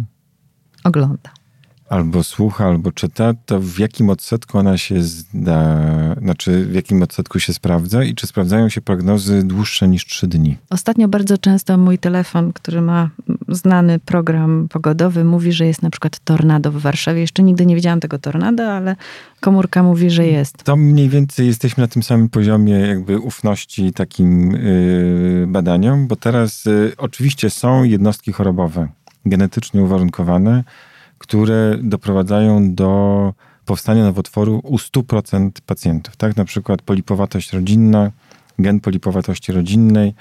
Ogląda 0.83 1.42
albo 1.93 2.23
słucha, 2.23 2.65
albo 2.65 2.91
czyta, 2.91 3.33
to 3.45 3.59
w 3.59 3.79
jakim 3.79 4.09
odsetku 4.09 4.57
ona 4.57 4.77
się 4.77 5.01
zda, 5.01 5.85
znaczy 6.21 6.65
w 6.65 6.73
jakim 6.73 7.01
odsetku 7.01 7.39
się 7.39 7.53
sprawdza 7.53 8.03
i 8.03 8.15
czy 8.15 8.27
sprawdzają 8.27 8.69
się 8.69 8.81
prognozy 8.81 9.43
dłuższe 9.43 9.87
niż 9.87 10.05
trzy 10.05 10.27
dni? 10.27 10.57
Ostatnio 10.69 11.07
bardzo 11.07 11.37
często 11.37 11.77
mój 11.77 11.97
telefon, 11.97 12.53
który 12.53 12.81
ma 12.81 13.09
znany 13.47 13.99
program 13.99 14.67
pogodowy, 14.69 15.23
mówi, 15.23 15.53
że 15.53 15.65
jest 15.65 15.81
na 15.81 15.89
przykład 15.89 16.19
tornado 16.19 16.71
w 16.71 16.77
Warszawie. 16.77 17.21
Jeszcze 17.21 17.43
nigdy 17.43 17.65
nie 17.65 17.75
widziałam 17.75 17.99
tego 17.99 18.19
tornada, 18.19 18.71
ale 18.71 18.95
komórka 19.39 19.83
mówi, 19.83 20.09
że 20.09 20.27
jest. 20.27 20.63
To 20.63 20.75
mniej 20.75 21.09
więcej 21.09 21.47
jesteśmy 21.47 21.81
na 21.81 21.87
tym 21.87 22.03
samym 22.03 22.29
poziomie 22.29 22.73
jakby 22.73 23.19
ufności 23.19 23.93
takim 23.93 24.51
yy, 24.51 25.45
badaniom, 25.47 26.07
bo 26.07 26.15
teraz 26.15 26.65
yy, 26.65 26.93
oczywiście 26.97 27.49
są 27.49 27.83
jednostki 27.83 28.31
chorobowe 28.31 28.87
genetycznie 29.25 29.83
uwarunkowane, 29.83 30.63
które 31.23 31.77
doprowadzają 31.83 32.75
do 32.75 33.33
powstania 33.65 34.03
nowotworu 34.03 34.61
u 34.63 34.77
100% 34.77 35.49
pacjentów. 35.65 36.15
Tak, 36.15 36.37
na 36.37 36.45
przykład 36.45 36.81
polipowatość 36.81 37.53
rodzinna, 37.53 38.11
gen 38.59 38.79
polipowatości 38.79 39.51
rodzinnej. 39.51 40.13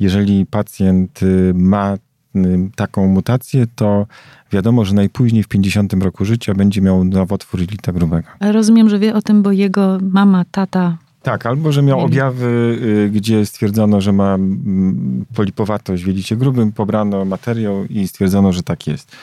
Jeżeli 0.00 0.46
pacjent 0.46 1.22
y, 1.22 1.52
ma 1.54 1.94
y, 2.36 2.38
taką 2.76 3.06
mutację, 3.06 3.66
to 3.74 4.06
wiadomo, 4.52 4.84
że 4.84 4.94
najpóźniej 4.94 5.42
w 5.42 5.48
50 5.48 5.92
roku 5.92 6.24
życia 6.24 6.54
będzie 6.54 6.80
miał 6.80 7.04
nowotwór 7.04 7.60
jelita 7.60 7.92
grubego. 7.92 8.28
Ale 8.40 8.52
rozumiem, 8.52 8.88
że 8.88 8.98
wie 8.98 9.14
o 9.14 9.22
tym, 9.22 9.42
bo 9.42 9.52
jego 9.52 9.98
mama, 10.02 10.44
tata 10.50 10.96
tak, 11.22 11.46
albo 11.46 11.72
że 11.72 11.82
miał 11.82 12.00
objawy, 12.00 12.78
y, 13.06 13.10
gdzie 13.10 13.46
stwierdzono, 13.46 14.00
że 14.00 14.12
ma 14.12 14.34
mm, 14.34 15.24
polipowatość 15.34 16.04
w 16.04 16.06
jelicie 16.06 16.36
grubym, 16.36 16.72
pobrano 16.72 17.24
materiał 17.24 17.84
i 17.84 18.08
stwierdzono, 18.08 18.52
że 18.52 18.62
tak 18.62 18.86
jest. 18.86 19.16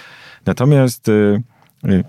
Natomiast 0.47 1.09
y, 1.09 1.41
y, 1.85 2.03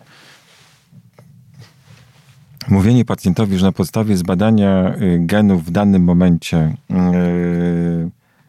mówienie 2.69 3.05
pacjentowi, 3.05 3.59
że 3.59 3.67
na 3.67 3.73
podstawie 3.73 4.17
zbadania 4.17 4.95
y, 4.95 5.19
genów 5.21 5.65
w 5.65 5.71
danym 5.71 6.05
momencie 6.05 6.77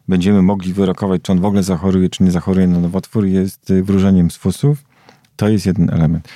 będziemy 0.07 0.41
mogli 0.41 0.73
wyrokować, 0.73 1.21
czy 1.21 1.31
on 1.31 1.39
w 1.39 1.45
ogóle 1.45 1.63
zachoruje, 1.63 2.09
czy 2.09 2.23
nie 2.23 2.31
zachoruje 2.31 2.67
na 2.67 2.79
nowotwór, 2.79 3.25
jest 3.25 3.73
wróżeniem 3.83 4.31
z 4.31 4.37
fusów. 4.37 4.83
To 5.35 5.49
jest 5.49 5.65
jeden 5.65 5.89
element. 5.89 6.27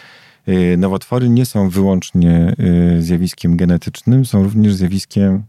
Nowotwory 0.78 1.30
nie 1.30 1.46
są 1.46 1.70
wyłącznie 1.70 2.56
zjawiskiem 3.00 3.58
genetycznym, 3.58 4.26
są 4.26 4.44
również 4.44 4.76
zjawiskiem 4.76 5.44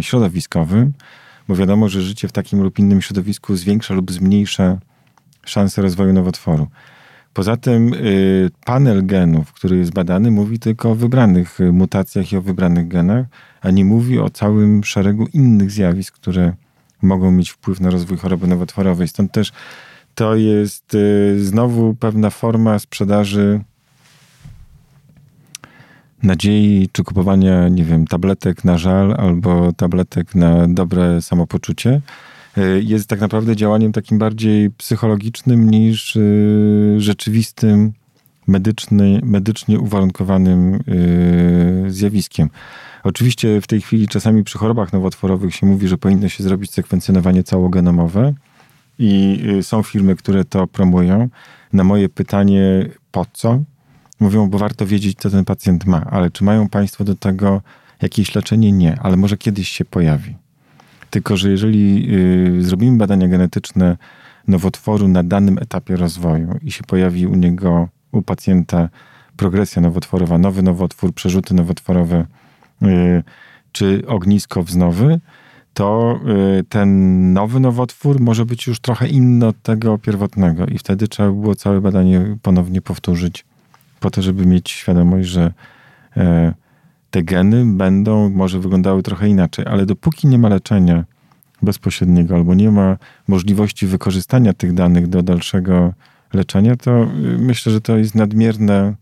środowiskowym, 0.00 0.92
bo 1.48 1.56
wiadomo, 1.56 1.88
że 1.88 2.02
życie 2.02 2.28
w 2.28 2.32
takim 2.32 2.62
lub 2.62 2.78
innym 2.78 3.02
środowisku 3.02 3.56
zwiększa 3.56 3.94
lub 3.94 4.12
zmniejsza 4.12 4.78
szanse 5.44 5.82
rozwoju 5.82 6.12
nowotworu. 6.12 6.66
Poza 7.34 7.56
tym 7.56 7.94
y, 7.94 8.50
panel 8.64 9.06
genów, 9.06 9.52
który 9.52 9.76
jest 9.76 9.92
badany, 9.92 10.30
mówi 10.30 10.58
tylko 10.58 10.90
o 10.90 10.94
wybranych 10.94 11.60
y, 11.60 11.72
mutacjach 11.72 12.32
i 12.32 12.36
o 12.36 12.42
wybranych 12.42 12.88
genach, 12.88 13.26
a 13.60 13.70
nie 13.70 13.84
mówi 13.84 14.18
o 14.18 14.30
całym 14.30 14.84
szeregu 14.84 15.26
innych 15.32 15.70
zjawisk, 15.70 16.14
które 16.14 16.52
mogą 17.02 17.30
mieć 17.30 17.50
wpływ 17.50 17.80
na 17.80 17.90
rozwój 17.90 18.18
choroby 18.18 18.46
nowotworowej. 18.46 19.08
Stąd 19.08 19.32
też 19.32 19.52
to 20.14 20.36
jest 20.36 20.94
y, 20.94 21.44
znowu 21.44 21.94
pewna 21.94 22.30
forma 22.30 22.78
sprzedaży 22.78 23.60
nadziei 26.22 26.88
czy 26.92 27.04
kupowania, 27.04 27.68
nie 27.68 27.84
wiem, 27.84 28.06
tabletek 28.06 28.64
na 28.64 28.78
żal 28.78 29.14
albo 29.18 29.72
tabletek 29.72 30.34
na 30.34 30.68
dobre 30.68 31.22
samopoczucie 31.22 32.00
jest 32.82 33.08
tak 33.08 33.20
naprawdę 33.20 33.56
działaniem 33.56 33.92
takim 33.92 34.18
bardziej 34.18 34.70
psychologicznym 34.70 35.70
niż 35.70 36.16
e, 36.16 36.20
rzeczywistym, 37.00 37.92
medyczny, 38.46 39.20
medycznie 39.22 39.78
uwarunkowanym 39.78 40.74
e, 40.74 41.90
zjawiskiem. 41.90 42.50
Oczywiście 43.04 43.60
w 43.60 43.66
tej 43.66 43.80
chwili 43.80 44.08
czasami 44.08 44.44
przy 44.44 44.58
chorobach 44.58 44.92
nowotworowych 44.92 45.54
się 45.54 45.66
mówi, 45.66 45.88
że 45.88 45.98
powinno 45.98 46.28
się 46.28 46.44
zrobić 46.44 46.70
sekwencjonowanie 46.70 47.42
całogenomowe 47.42 48.34
i 48.98 49.42
są 49.62 49.82
firmy, 49.82 50.16
które 50.16 50.44
to 50.44 50.66
promują. 50.66 51.28
Na 51.72 51.84
moje 51.84 52.08
pytanie, 52.08 52.88
po 53.12 53.26
co? 53.32 53.62
Mówią, 54.20 54.50
bo 54.50 54.58
warto 54.58 54.86
wiedzieć, 54.86 55.18
co 55.18 55.30
ten 55.30 55.44
pacjent 55.44 55.86
ma, 55.86 56.04
ale 56.04 56.30
czy 56.30 56.44
mają 56.44 56.68
Państwo 56.68 57.04
do 57.04 57.14
tego 57.14 57.62
jakieś 58.02 58.34
leczenie? 58.34 58.72
Nie, 58.72 59.00
ale 59.00 59.16
może 59.16 59.36
kiedyś 59.36 59.68
się 59.68 59.84
pojawi. 59.84 60.36
Tylko, 61.10 61.36
że 61.36 61.50
jeżeli 61.50 62.08
y, 62.58 62.62
zrobimy 62.62 62.98
badania 62.98 63.28
genetyczne 63.28 63.96
nowotworu 64.48 65.08
na 65.08 65.22
danym 65.22 65.58
etapie 65.58 65.96
rozwoju 65.96 66.58
i 66.62 66.72
się 66.72 66.84
pojawi 66.84 67.26
u 67.26 67.36
niego, 67.36 67.88
u 68.12 68.22
pacjenta 68.22 68.88
progresja 69.36 69.82
nowotworowa, 69.82 70.38
nowy 70.38 70.62
nowotwór, 70.62 71.14
przerzuty 71.14 71.54
nowotworowe 71.54 72.26
y, 72.82 73.22
czy 73.72 74.02
ognisko 74.06 74.62
wznowy, 74.62 75.20
to 75.74 76.20
y, 76.58 76.64
ten 76.64 77.32
nowy 77.32 77.60
nowotwór 77.60 78.20
może 78.20 78.46
być 78.46 78.66
już 78.66 78.80
trochę 78.80 79.08
inny 79.08 79.46
od 79.46 79.62
tego 79.62 79.98
pierwotnego 79.98 80.66
i 80.66 80.78
wtedy 80.78 81.08
trzeba 81.08 81.30
było 81.30 81.54
całe 81.54 81.80
badanie 81.80 82.36
ponownie 82.42 82.82
powtórzyć 82.82 83.44
po 84.00 84.10
to, 84.10 84.22
żeby 84.22 84.46
mieć 84.46 84.70
świadomość, 84.70 85.28
że 85.28 85.52
te 87.10 87.22
geny 87.22 87.64
będą 87.66 88.30
może 88.30 88.58
wyglądały 88.58 89.02
trochę 89.02 89.28
inaczej, 89.28 89.64
ale 89.68 89.86
dopóki 89.86 90.26
nie 90.26 90.38
ma 90.38 90.48
leczenia 90.48 91.04
bezpośredniego 91.62 92.34
albo 92.34 92.54
nie 92.54 92.70
ma 92.70 92.96
możliwości 93.28 93.86
wykorzystania 93.86 94.52
tych 94.52 94.74
danych 94.74 95.06
do 95.06 95.22
dalszego 95.22 95.92
leczenia, 96.32 96.76
to 96.76 97.02
y, 97.02 97.08
myślę, 97.38 97.72
że 97.72 97.80
to 97.80 97.96
jest 97.96 98.14
nadmierne 98.14 98.94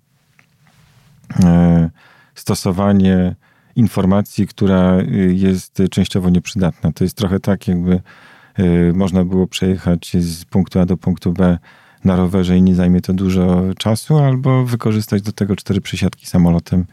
e, 1.45 1.91
stosowanie 2.35 3.37
informacji, 3.77 4.47
która 4.47 4.99
y, 4.99 5.35
jest 5.35 5.83
częściowo 5.91 6.31
nieprzydatna. 6.31 6.93
To 6.93 7.05
jest 7.05 7.17
trochę 7.17 7.41
tak, 7.41 7.69
jakby 7.69 8.01
y, 8.59 8.93
można 8.95 9.25
było 9.25 9.47
przejechać 9.47 10.17
z 10.21 10.45
punktu 10.45 10.81
A 10.81 10.87
do 10.87 10.97
punktu 10.97 11.33
B 11.33 11.59
na 12.05 12.17
rowerze 12.17 12.57
i 12.57 12.63
nie 12.63 12.75
zajmie 12.75 13.01
to 13.01 13.13
dużo 13.13 13.63
czasu, 13.79 14.19
albo 14.19 14.65
wykorzystać 14.65 15.23
do 15.23 15.33
tego 15.33 15.57
cztery 15.57 15.81
przesiadki 15.81 16.27
samolotem 16.27 16.85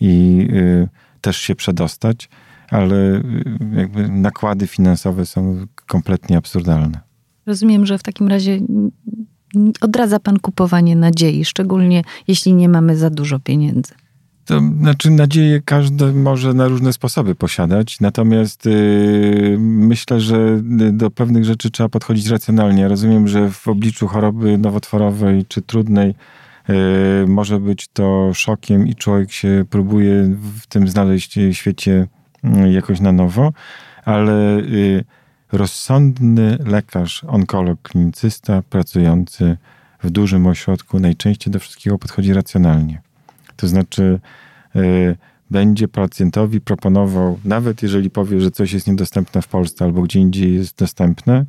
i 0.00 0.46
y, 0.50 0.88
też 1.20 1.36
się 1.36 1.54
przedostać, 1.54 2.28
ale 2.70 2.96
y, 2.96 3.44
jakby 3.72 4.08
nakłady 4.08 4.66
finansowe 4.66 5.26
są 5.26 5.66
kompletnie 5.86 6.36
absurdalne. 6.36 7.00
Rozumiem, 7.46 7.86
że 7.86 7.98
w 7.98 8.02
takim 8.02 8.28
razie 8.28 8.58
odradza 9.80 10.20
pan 10.20 10.38
kupowanie 10.38 10.96
nadziei, 10.96 11.44
szczególnie 11.44 12.02
jeśli 12.28 12.54
nie 12.54 12.68
mamy 12.68 12.96
za 12.96 13.10
dużo 13.10 13.38
pieniędzy. 13.40 13.94
To 14.44 14.60
znaczy, 14.80 15.10
nadzieję 15.10 15.62
każdy 15.64 16.12
może 16.12 16.54
na 16.54 16.68
różne 16.68 16.92
sposoby 16.92 17.34
posiadać, 17.34 18.00
natomiast 18.00 18.64
yy, 18.64 19.56
myślę, 19.58 20.20
że 20.20 20.60
do 20.92 21.10
pewnych 21.10 21.44
rzeczy 21.44 21.70
trzeba 21.70 21.88
podchodzić 21.88 22.26
racjonalnie. 22.26 22.88
rozumiem, 22.88 23.28
że 23.28 23.50
w 23.50 23.68
obliczu 23.68 24.06
choroby 24.06 24.58
nowotworowej 24.58 25.44
czy 25.48 25.62
trudnej 25.62 26.14
może 27.26 27.60
być 27.60 27.88
to 27.88 28.34
szokiem 28.34 28.86
i 28.86 28.94
człowiek 28.94 29.32
się 29.32 29.64
próbuje 29.70 30.22
w 30.60 30.66
tym 30.66 30.88
znaleźć 30.88 31.38
świecie 31.52 32.06
mm, 32.44 32.72
jakoś 32.72 33.00
na 33.00 33.12
nowo, 33.12 33.52
ale 34.04 34.58
y, 34.58 35.04
rozsądny 35.52 36.58
lekarz, 36.66 37.24
onkolog, 37.24 37.82
klinicysta 37.82 38.62
pracujący 38.70 39.56
w 40.02 40.10
dużym 40.10 40.46
ośrodku 40.46 41.00
najczęściej 41.00 41.52
do 41.52 41.58
wszystkiego 41.58 41.98
podchodzi 41.98 42.32
racjonalnie. 42.32 43.00
To 43.56 43.68
znaczy, 43.68 44.20
będzie 45.50 45.88
pacjentowi 45.88 46.60
proponował, 46.60 47.38
nawet 47.44 47.82
jeżeli 47.82 48.10
powie, 48.10 48.40
że 48.40 48.50
coś 48.50 48.72
jest 48.72 48.86
niedostępne 48.86 49.42
w 49.42 49.48
Polsce 49.48 49.84
albo 49.84 50.02
gdzie 50.02 50.20
indziej 50.20 50.54
jest 50.54 50.78
dostępne, 50.78 51.44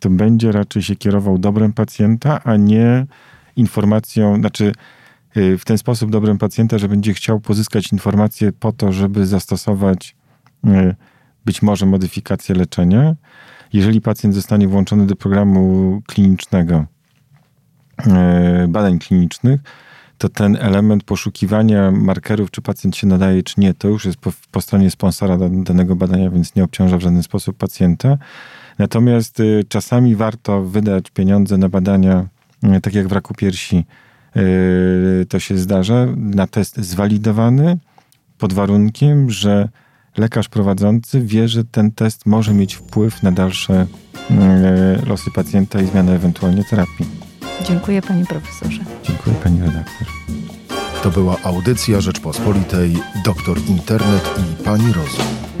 to 0.00 0.10
będzie 0.10 0.52
raczej 0.52 0.82
się 0.82 0.96
kierował 0.96 1.38
dobrem 1.38 1.72
pacjenta, 1.72 2.40
a 2.44 2.56
nie 2.56 3.06
informacją, 3.56 4.36
znaczy 4.36 4.72
y, 5.36 5.58
w 5.58 5.64
ten 5.64 5.78
sposób 5.78 6.10
dobrem 6.10 6.38
pacjenta, 6.38 6.78
że 6.78 6.88
będzie 6.88 7.14
chciał 7.14 7.40
pozyskać 7.40 7.92
informacje 7.92 8.52
po 8.52 8.72
to, 8.72 8.92
żeby 8.92 9.26
zastosować 9.26 10.16
y, 10.66 10.94
być 11.44 11.62
może 11.62 11.86
modyfikację 11.86 12.54
leczenia. 12.54 13.14
Jeżeli 13.72 14.00
pacjent 14.00 14.34
zostanie 14.34 14.68
włączony 14.68 15.06
do 15.06 15.16
programu 15.16 16.02
klinicznego, 16.06 16.84
y, 18.64 18.68
badań 18.68 18.98
klinicznych, 18.98 19.60
to 20.18 20.28
ten 20.28 20.56
element 20.60 21.04
poszukiwania 21.04 21.90
markerów, 21.90 22.50
czy 22.50 22.62
pacjent 22.62 22.96
się 22.96 23.06
nadaje, 23.06 23.42
czy 23.42 23.60
nie, 23.60 23.74
to 23.74 23.88
już 23.88 24.04
jest 24.04 24.18
po, 24.18 24.32
po 24.50 24.60
stronie 24.60 24.90
sponsora 24.90 25.38
danego 25.64 25.96
badania, 25.96 26.30
więc 26.30 26.54
nie 26.54 26.64
obciąża 26.64 26.98
w 26.98 27.00
żaden 27.00 27.22
sposób 27.22 27.56
pacjenta. 27.56 28.18
Natomiast 28.78 29.42
czasami 29.68 30.16
warto 30.16 30.62
wydać 30.62 31.10
pieniądze 31.10 31.58
na 31.58 31.68
badania, 31.68 32.26
tak 32.82 32.94
jak 32.94 33.08
w 33.08 33.12
raku 33.12 33.34
piersi, 33.34 33.84
y, 34.36 35.26
to 35.28 35.38
się 35.38 35.58
zdarza, 35.58 36.06
na 36.16 36.46
test 36.46 36.76
zwalidowany 36.76 37.78
pod 38.38 38.52
warunkiem, 38.52 39.30
że 39.30 39.68
lekarz 40.16 40.48
prowadzący 40.48 41.20
wie, 41.20 41.48
że 41.48 41.64
ten 41.64 41.90
test 41.90 42.26
może 42.26 42.54
mieć 42.54 42.74
wpływ 42.74 43.22
na 43.22 43.32
dalsze 43.32 43.86
losy 45.06 45.30
pacjenta 45.30 45.80
i 45.80 45.86
zmianę 45.86 46.14
ewentualnie 46.14 46.64
terapii. 46.64 47.06
Dziękuję 47.64 48.02
panie 48.02 48.26
profesorze. 48.26 48.80
Dziękuję 49.02 49.36
pani 49.42 49.60
redaktor. 49.60 50.08
To 51.02 51.10
była 51.10 51.36
audycja 51.42 52.00
Rzeczpospolitej, 52.00 52.96
doktor 53.24 53.58
Internet 53.68 54.30
i 54.38 54.64
pani 54.64 54.92
Rozum. 54.92 55.53